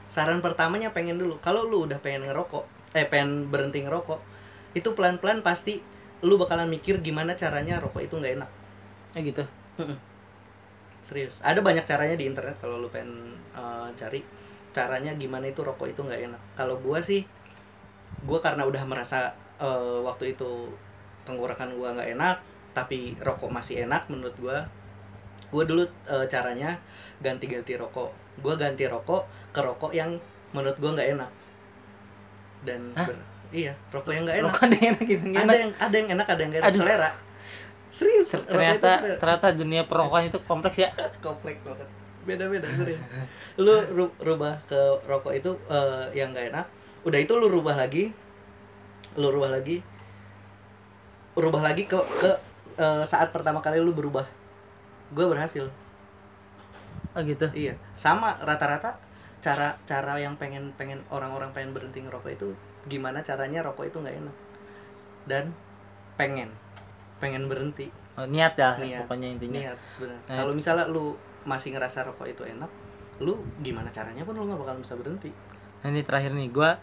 [0.07, 1.39] saran pertamanya pengen dulu.
[1.39, 4.21] Kalau lu udah pengen ngerokok eh pengen berhenti ngerokok
[4.77, 5.81] itu pelan pelan pasti
[6.23, 8.49] lu bakalan mikir gimana caranya rokok itu nggak enak.
[9.13, 9.43] Ya gitu.
[11.07, 11.43] Serius.
[11.43, 14.23] Ada banyak caranya di internet kalau lu pengen eh, cari
[14.73, 16.41] caranya gimana itu rokok itu nggak enak.
[16.55, 17.27] Kalau gua sih
[18.23, 20.71] gua karena udah merasa eh, waktu itu
[21.27, 22.37] tenggorokan gua nggak enak
[22.73, 24.57] tapi rokok masih enak menurut gua
[25.53, 26.79] gua dulu eh, caranya
[27.21, 30.17] ganti-ganti rokok gua ganti rokok ke rokok yang
[30.55, 31.31] menurut gua nggak enak.
[32.63, 33.07] Dan Hah?
[33.07, 34.49] ber- iya rokok yang nggak enak.
[34.49, 35.61] rokok ada yang enak gitu nggak ada enak.
[35.61, 36.65] yang ada yang enak ada yang enak.
[36.71, 36.79] Aduh.
[36.81, 37.11] selera.
[37.93, 39.17] Serius ternyata selera.
[39.21, 40.89] ternyata dunia perrokokan itu kompleks ya.
[41.25, 41.89] Kompleks banget.
[42.23, 43.01] Beda-beda serius.
[43.59, 46.65] Lu ru- rubah ke rokok itu eh, yang nggak enak.
[47.03, 48.09] Udah itu lu rubah lagi.
[49.19, 49.83] Lu rubah lagi.
[51.37, 52.31] Rubah lagi ke ke
[52.79, 54.25] eh, saat pertama kali lu berubah.
[55.13, 55.69] Gue berhasil
[57.13, 57.45] oh gitu.
[57.53, 58.97] Iya sama rata-rata
[59.43, 62.47] cara cara yang pengen pengen orang-orang pengen berhenti ngerokok itu
[62.87, 64.35] gimana caranya rokok itu nggak enak.
[65.29, 65.53] Dan
[66.19, 66.49] pengen
[67.23, 67.87] pengen berhenti.
[68.13, 69.07] Oh, niat ya Niat.
[69.07, 69.59] pokoknya intinya.
[69.73, 71.17] niat benar Nah, kalau misalnya lu
[71.49, 72.69] masih ngerasa rokok itu enak
[73.21, 75.31] lu gimana caranya pun lu nggak bakal bisa berhenti.
[75.81, 76.77] Nah, ini terakhir nih gua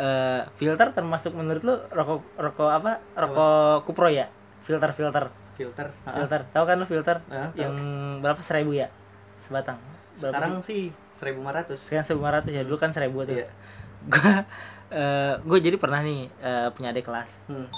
[0.00, 2.92] eh filter termasuk menurut lu rokok rokok apa?
[3.14, 4.26] Rokok kupro ya?
[4.62, 5.26] Filter filter.
[5.52, 7.16] Filter Ah, filter tahu kan lu filter?
[7.28, 7.60] Ah, tahu.
[7.60, 7.74] yang
[8.24, 8.40] berapa?
[8.40, 8.88] Seribu ya
[9.52, 9.78] sebatang
[10.12, 10.88] berapa sekarang sih?
[10.88, 13.46] sih 1500 sekarang seribu ya dulu kan seribu tuh Iya.
[14.04, 14.32] gua
[14.90, 17.68] eh gua jadi pernah nih eh, punya adik kelas hmm.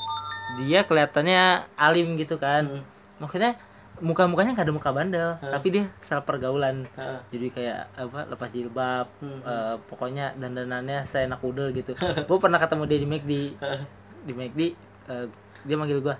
[0.61, 1.45] dia kelihatannya
[1.75, 2.83] alim gitu kan Hmm.
[3.19, 3.55] maksudnya
[3.97, 5.53] muka-mukanya nggak ada muka bandel Hmm.
[5.53, 9.39] tapi dia salah pergaulan Ah, jadi kayak apa lepas jilbab Hmm.
[9.41, 11.95] eh, pokoknya dandanannya seenak udel gitu
[12.29, 13.33] gue pernah ketemu dia di McD
[14.25, 14.61] di McD
[15.07, 15.27] eh,
[15.63, 16.15] dia manggil gue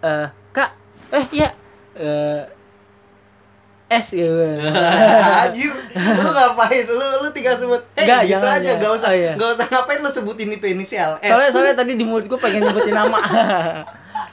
[0.00, 0.70] eh kak
[1.10, 1.48] eh iya
[1.92, 2.42] eh
[3.88, 4.28] es gitu.
[5.42, 6.84] Anjir, lu ngapain?
[6.84, 9.32] Lu lu tinggal sebut eh Nggak, gitu jangan, aja, gak usah Oh, iya.
[9.32, 11.26] gak usah ngapain lu sebutin itu inisial S.
[11.26, 13.18] soalnya soalnya tadi di mulut gue pengen nyebutin nama.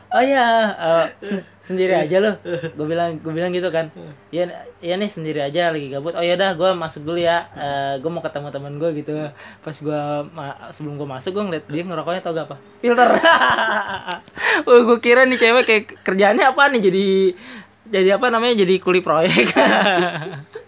[0.07, 3.91] Oh iya eh, sen- sendiri aja loh gue bilang gue bilang gitu kan.
[4.31, 4.47] Iya
[4.79, 6.15] iya nih sendiri aja lagi gabut.
[6.15, 7.43] Oh ya dah gue masuk dulu ya.
[7.99, 9.11] Gue mau ketemu teman gue gitu.
[9.59, 10.01] Pas gue
[10.71, 12.55] sebelum gue masuk gue ngeliat dia ngerokoknya tau gak apa?
[12.79, 13.07] Filter.
[14.65, 16.81] Oh, gue kira nih cewek kayak kerjaannya apa nih?
[16.81, 17.05] Jadi
[17.89, 18.65] jadi apa namanya?
[18.65, 19.53] Jadi kuli proyek